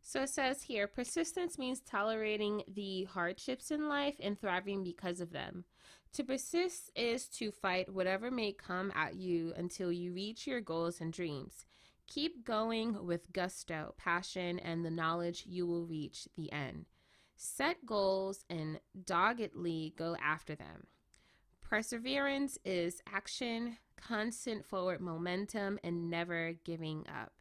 So 0.09 0.23
it 0.23 0.29
says 0.29 0.62
here 0.62 0.87
persistence 0.87 1.59
means 1.59 1.81
tolerating 1.81 2.62
the 2.73 3.09
hardships 3.12 3.73
in 3.73 3.88
life 3.88 4.14
and 4.21 4.40
thriving 4.40 4.85
because 4.85 5.21
of 5.21 5.33
them. 5.33 5.64
To 6.12 6.23
persist 6.23 6.92
is 6.95 7.27
to 7.31 7.51
fight 7.51 7.92
whatever 7.92 8.31
may 8.31 8.53
come 8.53 8.92
at 8.95 9.16
you 9.16 9.53
until 9.57 9.90
you 9.90 10.12
reach 10.12 10.47
your 10.47 10.61
goals 10.61 11.01
and 11.01 11.12
dreams. 11.12 11.66
Keep 12.07 12.45
going 12.45 13.05
with 13.05 13.33
gusto, 13.33 13.97
passion, 13.99 14.61
and 14.61 14.85
the 14.85 14.92
knowledge 14.92 15.42
you 15.45 15.66
will 15.66 15.85
reach 15.85 16.29
the 16.37 16.53
end. 16.53 16.87
Set 17.35 17.85
goals 17.85 18.45
and 18.49 18.79
doggedly 19.05 19.92
go 19.99 20.16
after 20.23 20.55
them. 20.55 20.87
Perseverance 21.61 22.59
is 22.64 23.03
action, 23.12 23.77
constant 23.97 24.64
forward 24.64 25.01
momentum, 25.01 25.81
and 25.83 26.09
never 26.09 26.53
giving 26.62 27.05
up. 27.09 27.33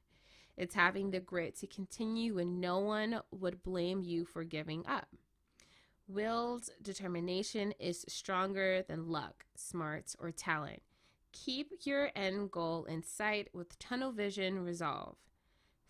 It's 0.58 0.76
having 0.76 1.12
the 1.12 1.20
grit 1.20 1.58
to 1.60 1.68
continue 1.68 2.36
when 2.36 2.60
no 2.60 2.80
one 2.80 3.22
would 3.32 3.63
blame 3.63 4.02
you 4.02 4.26
for 4.26 4.44
giving 4.44 4.86
up. 4.88 5.08
Will's 6.08 6.70
determination 6.82 7.74
is 7.80 8.06
stronger 8.08 8.84
than 8.88 9.10
luck, 9.10 9.46
smarts, 9.56 10.15
or 10.20 10.32
talent. 10.32 10.82
Keep 11.32 11.72
your 11.84 12.12
end 12.15 12.52
goal 12.52 12.86
in 12.86 13.04
sight 13.04 13.50
with 13.54 13.78
tunnel 13.80 14.12
vision 14.12 14.63
resolve. 14.63 15.18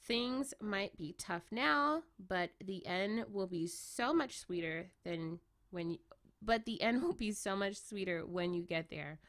Things 0.01 0.53
might 0.61 0.97
be 0.97 1.15
tough 1.17 1.43
now, 1.51 2.03
but 2.17 2.51
the 2.63 2.85
end 2.85 3.25
will 3.31 3.47
be 3.47 3.67
so 3.67 4.13
much 4.13 4.37
sweeter 4.37 4.91
than 5.03 5.39
when 5.71 5.91
you, 5.91 5.97
but 6.41 6.65
the 6.65 6.81
end 6.81 7.01
will 7.03 7.13
be 7.13 7.31
so 7.31 7.55
much 7.55 7.75
sweeter 7.75 8.25
when 8.25 8.53
you 8.53 8.63
get 8.63 8.89
there. 8.89 9.19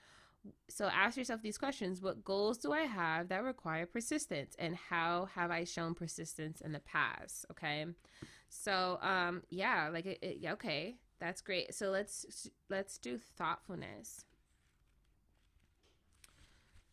So 0.68 0.86
ask 0.86 1.16
yourself 1.16 1.42
these 1.42 1.58
questions. 1.58 2.02
What 2.02 2.24
goals 2.24 2.58
do 2.58 2.72
I 2.72 2.82
have 2.82 3.28
that 3.28 3.42
require 3.42 3.86
persistence 3.86 4.54
and 4.58 4.76
how 4.76 5.28
have 5.34 5.50
I 5.50 5.64
shown 5.64 5.94
persistence 5.94 6.60
in 6.60 6.72
the 6.72 6.80
past, 6.80 7.46
okay? 7.52 7.86
So 8.48 8.98
um 9.02 9.42
yeah, 9.50 9.88
like 9.92 10.06
it, 10.06 10.18
it 10.22 10.46
okay, 10.52 10.96
that's 11.20 11.40
great. 11.40 11.74
So 11.74 11.90
let's 11.90 12.48
let's 12.68 12.98
do 12.98 13.18
thoughtfulness. 13.18 14.24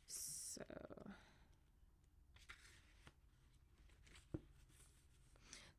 So 0.07 0.63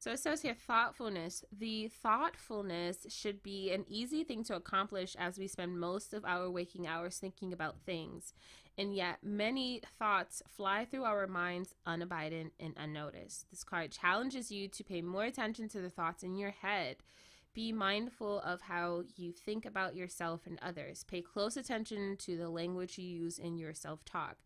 So 0.04 0.10
it 0.10 0.18
says 0.18 0.42
here 0.42 0.54
thoughtfulness. 0.54 1.46
The 1.50 1.88
thoughtfulness 1.88 3.06
should 3.08 3.42
be 3.42 3.72
an 3.72 3.86
easy 3.88 4.22
thing 4.22 4.44
to 4.44 4.54
accomplish 4.54 5.16
as 5.18 5.38
we 5.38 5.48
spend 5.48 5.80
most 5.80 6.12
of 6.12 6.26
our 6.26 6.50
waking 6.50 6.86
hours 6.86 7.16
thinking 7.16 7.54
about 7.54 7.80
things. 7.86 8.34
And 8.76 8.94
yet, 8.94 9.20
many 9.22 9.80
thoughts 9.98 10.42
fly 10.46 10.84
through 10.84 11.04
our 11.04 11.26
minds 11.26 11.74
unabided 11.86 12.50
and 12.60 12.74
unnoticed. 12.76 13.46
This 13.50 13.64
card 13.64 13.92
challenges 13.92 14.52
you 14.52 14.68
to 14.68 14.84
pay 14.84 15.00
more 15.00 15.24
attention 15.24 15.70
to 15.70 15.80
the 15.80 15.88
thoughts 15.88 16.22
in 16.22 16.36
your 16.36 16.50
head. 16.50 16.96
Be 17.54 17.72
mindful 17.72 18.40
of 18.40 18.60
how 18.60 19.04
you 19.16 19.32
think 19.32 19.64
about 19.64 19.96
yourself 19.96 20.42
and 20.44 20.58
others. 20.60 21.04
Pay 21.04 21.22
close 21.22 21.56
attention 21.56 22.18
to 22.18 22.36
the 22.36 22.50
language 22.50 22.98
you 22.98 23.06
use 23.06 23.38
in 23.38 23.56
your 23.56 23.72
self 23.72 24.04
talk 24.04 24.36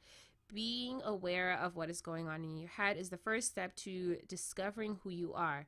being 0.53 1.01
aware 1.05 1.53
of 1.53 1.77
what 1.77 1.91
is 1.91 2.01
going 2.01 2.29
on 2.29 2.45
in 2.45 2.57
your 2.57 2.69
head 2.69 2.97
is 2.97 3.11
the 3.11 3.17
first 3.17 3.49
step 3.49 3.75
to 3.77 4.17
discovering 4.27 4.99
who 5.03 5.11
you 5.11 5.35
are. 5.35 5.67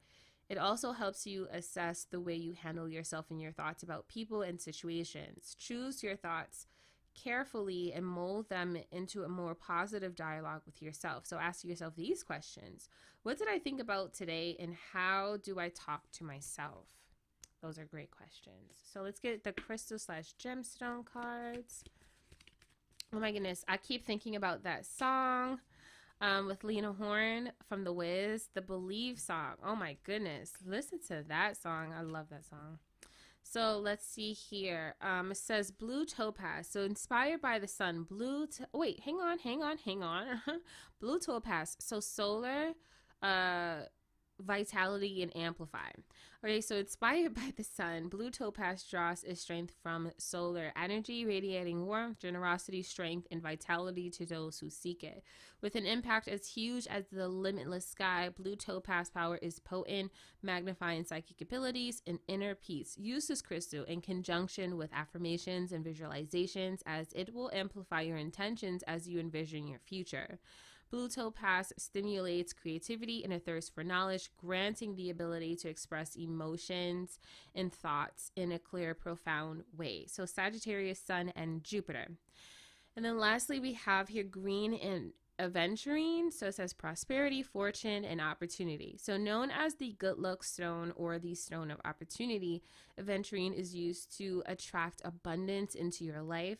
It 0.48 0.58
also 0.58 0.92
helps 0.92 1.26
you 1.26 1.46
assess 1.52 2.04
the 2.04 2.20
way 2.20 2.34
you 2.34 2.54
handle 2.54 2.88
yourself 2.88 3.26
and 3.30 3.40
your 3.40 3.52
thoughts 3.52 3.82
about 3.82 4.08
people 4.08 4.42
and 4.42 4.60
situations. 4.60 5.54
Choose 5.58 6.02
your 6.02 6.16
thoughts 6.16 6.66
carefully 7.14 7.92
and 7.92 8.04
mold 8.04 8.48
them 8.48 8.76
into 8.90 9.24
a 9.24 9.28
more 9.28 9.54
positive 9.54 10.14
dialogue 10.16 10.62
with 10.66 10.82
yourself. 10.82 11.26
So 11.26 11.38
ask 11.38 11.64
yourself 11.64 11.94
these 11.94 12.22
questions 12.22 12.88
What 13.22 13.38
did 13.38 13.48
I 13.48 13.58
think 13.58 13.80
about 13.80 14.14
today, 14.14 14.56
and 14.58 14.74
how 14.92 15.36
do 15.42 15.58
I 15.58 15.68
talk 15.68 16.10
to 16.12 16.24
myself? 16.24 16.86
Those 17.62 17.78
are 17.78 17.84
great 17.84 18.10
questions. 18.10 18.74
So 18.90 19.02
let's 19.02 19.20
get 19.20 19.44
the 19.44 19.52
crystal 19.52 19.98
slash 19.98 20.34
gemstone 20.42 21.04
cards. 21.04 21.84
Oh 23.12 23.18
my 23.18 23.32
goodness, 23.32 23.64
I 23.66 23.76
keep 23.76 24.06
thinking 24.06 24.36
about 24.36 24.62
that 24.62 24.86
song 24.86 25.58
um, 26.20 26.46
with 26.46 26.62
Lena 26.62 26.92
Horne 26.92 27.50
from 27.68 27.82
The 27.82 27.92
Wiz, 27.92 28.50
the 28.54 28.62
Believe 28.62 29.18
song. 29.18 29.54
Oh 29.64 29.74
my 29.74 29.96
goodness, 30.04 30.52
listen 30.64 31.00
to 31.08 31.24
that 31.26 31.56
song. 31.56 31.92
I 31.92 32.02
love 32.02 32.28
that 32.30 32.44
song. 32.44 32.78
So 33.42 33.78
let's 33.78 34.06
see 34.06 34.32
here. 34.32 34.94
Um, 35.02 35.32
it 35.32 35.38
says 35.38 35.72
blue 35.72 36.04
topaz. 36.04 36.68
So 36.68 36.82
inspired 36.82 37.42
by 37.42 37.58
the 37.58 37.66
sun, 37.66 38.04
blue. 38.04 38.46
To- 38.46 38.68
wait, 38.72 39.00
hang 39.00 39.16
on, 39.16 39.40
hang 39.40 39.60
on, 39.60 39.78
hang 39.78 40.04
on. 40.04 40.40
blue 41.00 41.18
topaz. 41.18 41.76
So 41.80 41.98
solar, 41.98 42.74
uh, 43.22 43.80
vitality 44.44 45.22
and 45.22 45.36
amplify. 45.36 45.90
Okay, 46.42 46.62
so 46.62 46.76
inspired 46.76 47.34
by 47.34 47.52
the 47.56 47.64
sun, 47.64 48.08
blue 48.08 48.30
topaz 48.30 48.82
draws 48.84 49.22
its 49.24 49.42
strength 49.42 49.74
from 49.82 50.10
solar 50.18 50.72
energy, 50.74 51.26
radiating 51.26 51.86
warmth, 51.86 52.18
generosity, 52.18 52.82
strength, 52.82 53.26
and 53.30 53.42
vitality 53.42 54.08
to 54.10 54.24
those 54.24 54.58
who 54.58 54.70
seek 54.70 55.04
it. 55.04 55.22
With 55.60 55.74
an 55.74 55.84
impact 55.84 56.28
as 56.28 56.46
huge 56.46 56.86
as 56.86 57.08
the 57.08 57.28
limitless 57.28 57.86
sky, 57.86 58.30
blue 58.34 58.56
topaz 58.56 59.10
power 59.10 59.36
is 59.42 59.58
potent, 59.58 60.10
magnifying 60.42 61.04
psychic 61.04 61.42
abilities 61.42 62.00
and 62.06 62.18
inner 62.26 62.54
peace. 62.54 62.96
Use 62.98 63.26
this 63.26 63.42
crystal 63.42 63.84
in 63.84 64.00
conjunction 64.00 64.78
with 64.78 64.90
affirmations 64.94 65.72
and 65.72 65.84
visualizations 65.84 66.80
as 66.86 67.12
it 67.12 67.34
will 67.34 67.50
amplify 67.52 68.00
your 68.00 68.16
intentions 68.16 68.82
as 68.84 69.06
you 69.06 69.20
envision 69.20 69.66
your 69.66 69.80
future. 69.80 70.38
Blue 70.90 71.08
Topaz 71.08 71.72
stimulates 71.76 72.52
creativity 72.52 73.22
and 73.22 73.32
a 73.32 73.38
thirst 73.38 73.72
for 73.72 73.84
knowledge, 73.84 74.30
granting 74.36 74.96
the 74.96 75.10
ability 75.10 75.54
to 75.56 75.68
express 75.68 76.16
emotions 76.16 77.20
and 77.54 77.72
thoughts 77.72 78.32
in 78.34 78.50
a 78.50 78.58
clear, 78.58 78.92
profound 78.94 79.62
way. 79.76 80.06
So, 80.08 80.24
Sagittarius, 80.26 80.98
Sun, 80.98 81.32
and 81.36 81.62
Jupiter. 81.62 82.08
And 82.96 83.04
then 83.04 83.18
lastly, 83.18 83.60
we 83.60 83.74
have 83.74 84.08
here 84.08 84.24
green 84.24 84.74
and 84.74 85.12
aventurine. 85.40 86.32
So 86.32 86.46
it 86.46 86.54
says 86.54 86.72
prosperity, 86.72 87.42
fortune, 87.42 88.04
and 88.04 88.20
opportunity. 88.20 88.96
So 89.00 89.16
known 89.16 89.50
as 89.50 89.74
the 89.74 89.92
good 89.98 90.18
luck 90.18 90.44
stone 90.44 90.92
or 90.96 91.18
the 91.18 91.34
stone 91.34 91.70
of 91.70 91.80
opportunity, 91.84 92.62
aventurine 93.00 93.54
is 93.54 93.74
used 93.74 94.16
to 94.18 94.42
attract 94.46 95.00
abundance 95.04 95.74
into 95.74 96.04
your 96.04 96.22
life. 96.22 96.58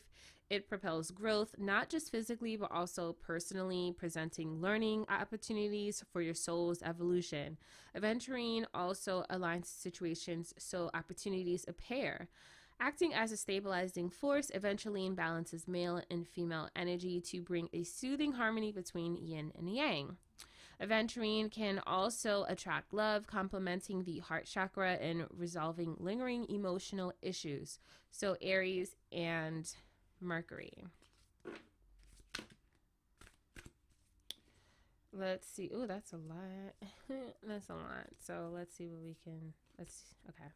It 0.51 0.67
propels 0.67 1.11
growth, 1.11 1.55
not 1.57 1.87
just 1.87 2.11
physically, 2.11 2.57
but 2.57 2.73
also 2.73 3.13
personally, 3.13 3.95
presenting 3.97 4.59
learning 4.59 5.05
opportunities 5.07 6.03
for 6.11 6.21
your 6.21 6.33
soul's 6.33 6.83
evolution. 6.83 7.57
Aventurine 7.97 8.65
also 8.73 9.23
aligns 9.29 9.67
situations 9.67 10.53
so 10.57 10.89
opportunities 10.93 11.63
appear. 11.69 12.27
Acting 12.81 13.13
as 13.13 13.31
a 13.31 13.37
stabilizing 13.37 14.09
force, 14.09 14.51
aventurine 14.53 15.15
balances 15.15 15.69
male 15.69 16.01
and 16.11 16.27
female 16.27 16.67
energy 16.75 17.21
to 17.21 17.41
bring 17.41 17.69
a 17.71 17.83
soothing 17.85 18.33
harmony 18.33 18.73
between 18.73 19.15
yin 19.15 19.53
and 19.57 19.73
yang. 19.73 20.17
Aventurine 20.81 21.49
can 21.49 21.79
also 21.87 22.43
attract 22.49 22.93
love, 22.93 23.25
complementing 23.25 24.03
the 24.03 24.19
heart 24.19 24.47
chakra 24.47 24.95
and 24.95 25.27
resolving 25.29 25.95
lingering 25.97 26.45
emotional 26.49 27.13
issues. 27.21 27.79
So, 28.09 28.35
Aries 28.41 28.97
and 29.13 29.73
Mercury. 30.21 30.85
Let's 35.13 35.47
see. 35.47 35.69
Oh, 35.73 35.85
that's 35.85 36.13
a 36.13 36.17
lot. 36.17 36.75
that's 37.47 37.69
a 37.69 37.73
lot. 37.73 38.07
So 38.25 38.49
let's 38.53 38.75
see 38.75 38.87
what 38.87 39.01
we 39.01 39.17
can. 39.23 39.53
Let's. 39.77 40.15
Okay. 40.29 40.49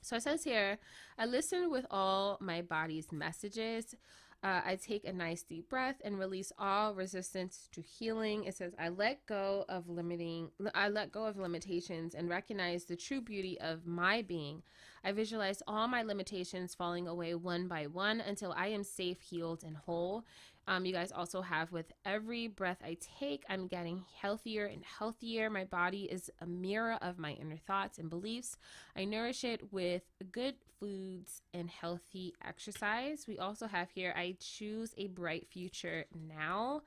So 0.00 0.16
it 0.16 0.22
says 0.24 0.42
here, 0.42 0.78
I 1.16 1.26
listen 1.26 1.70
with 1.70 1.86
all 1.88 2.38
my 2.40 2.62
body's 2.62 3.12
messages. 3.12 3.94
Uh, 4.42 4.60
I 4.64 4.74
take 4.74 5.04
a 5.04 5.12
nice 5.12 5.44
deep 5.44 5.68
breath 5.68 5.96
and 6.04 6.18
release 6.18 6.52
all 6.58 6.94
resistance 6.94 7.68
to 7.70 7.80
healing. 7.80 8.42
It 8.44 8.56
says, 8.56 8.72
I 8.76 8.88
let 8.88 9.24
go 9.26 9.64
of 9.68 9.88
limiting, 9.88 10.50
I 10.74 10.88
let 10.88 11.12
go 11.12 11.26
of 11.26 11.38
limitations 11.38 12.16
and 12.16 12.28
recognize 12.28 12.84
the 12.84 12.96
true 12.96 13.20
beauty 13.20 13.60
of 13.60 13.86
my 13.86 14.22
being. 14.22 14.62
I 15.04 15.12
visualize 15.12 15.62
all 15.68 15.86
my 15.86 16.02
limitations 16.02 16.74
falling 16.74 17.06
away 17.06 17.34
one 17.36 17.68
by 17.68 17.86
one 17.86 18.20
until 18.20 18.52
I 18.52 18.68
am 18.68 18.82
safe, 18.82 19.20
healed, 19.20 19.62
and 19.64 19.76
whole. 19.76 20.24
Um, 20.68 20.84
you 20.86 20.92
guys 20.92 21.10
also 21.10 21.42
have 21.42 21.72
with 21.72 21.92
every 22.04 22.46
breath 22.46 22.78
I 22.84 22.96
take, 23.18 23.44
I'm 23.48 23.66
getting 23.66 24.04
healthier 24.20 24.66
and 24.66 24.84
healthier. 24.84 25.50
My 25.50 25.64
body 25.64 26.04
is 26.04 26.30
a 26.40 26.46
mirror 26.46 26.98
of 27.02 27.18
my 27.18 27.32
inner 27.32 27.58
thoughts 27.66 27.98
and 27.98 28.08
beliefs. 28.08 28.56
I 28.96 29.04
nourish 29.04 29.42
it 29.42 29.72
with 29.72 30.02
good 30.30 30.54
foods 30.78 31.42
and 31.52 31.68
healthy 31.68 32.34
exercise. 32.46 33.26
We 33.26 33.38
also 33.38 33.66
have 33.66 33.90
here, 33.90 34.14
I 34.16 34.36
choose 34.40 34.94
a 34.96 35.08
bright 35.08 35.48
future 35.48 36.04
now. 36.28 36.82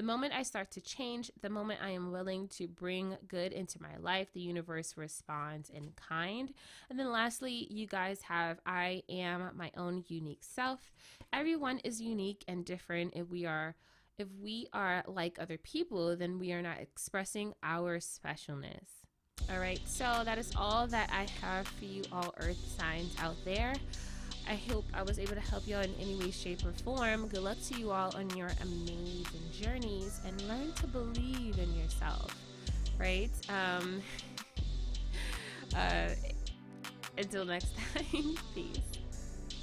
The 0.00 0.06
moment 0.06 0.32
I 0.32 0.44
start 0.44 0.70
to 0.70 0.80
change, 0.80 1.30
the 1.42 1.50
moment 1.50 1.80
I 1.82 1.90
am 1.90 2.10
willing 2.10 2.48
to 2.56 2.66
bring 2.66 3.18
good 3.28 3.52
into 3.52 3.82
my 3.82 3.98
life, 3.98 4.28
the 4.32 4.40
universe 4.40 4.96
responds 4.96 5.68
in 5.68 5.92
kind. 5.94 6.54
And 6.88 6.98
then 6.98 7.12
lastly, 7.12 7.66
you 7.68 7.86
guys 7.86 8.22
have 8.22 8.60
I 8.64 9.02
am 9.10 9.50
my 9.54 9.70
own 9.76 10.02
unique 10.08 10.40
self. 10.40 10.90
Everyone 11.34 11.80
is 11.80 12.00
unique 12.00 12.46
and 12.48 12.64
different 12.64 13.12
if 13.14 13.28
we 13.28 13.44
are 13.44 13.76
if 14.16 14.26
we 14.42 14.68
are 14.72 15.04
like 15.06 15.36
other 15.38 15.58
people, 15.58 16.16
then 16.16 16.38
we 16.38 16.52
are 16.52 16.62
not 16.62 16.80
expressing 16.80 17.52
our 17.62 17.98
specialness. 17.98 19.04
All 19.52 19.58
right, 19.58 19.80
so 19.84 20.22
that 20.24 20.38
is 20.38 20.50
all 20.56 20.86
that 20.86 21.10
I 21.12 21.26
have 21.46 21.68
for 21.68 21.84
you 21.84 22.04
all 22.10 22.32
earth 22.38 22.74
signs 22.78 23.14
out 23.20 23.36
there. 23.44 23.74
I 24.50 24.54
hope 24.68 24.84
I 24.92 25.02
was 25.04 25.20
able 25.20 25.34
to 25.34 25.40
help 25.40 25.62
you 25.68 25.76
out 25.76 25.84
in 25.84 25.94
any 26.00 26.16
way, 26.16 26.32
shape, 26.32 26.66
or 26.66 26.72
form. 26.72 27.28
Good 27.28 27.42
luck 27.42 27.58
to 27.68 27.78
you 27.78 27.92
all 27.92 28.12
on 28.16 28.28
your 28.36 28.50
amazing 28.60 29.24
journeys 29.52 30.20
and 30.26 30.42
learn 30.48 30.72
to 30.72 30.88
believe 30.88 31.56
in 31.56 31.72
yourself, 31.76 32.34
right? 32.98 33.30
Um, 33.48 34.02
uh, 35.76 36.08
until 37.16 37.44
next 37.44 37.74
time, 37.94 38.34
peace. 38.52 38.99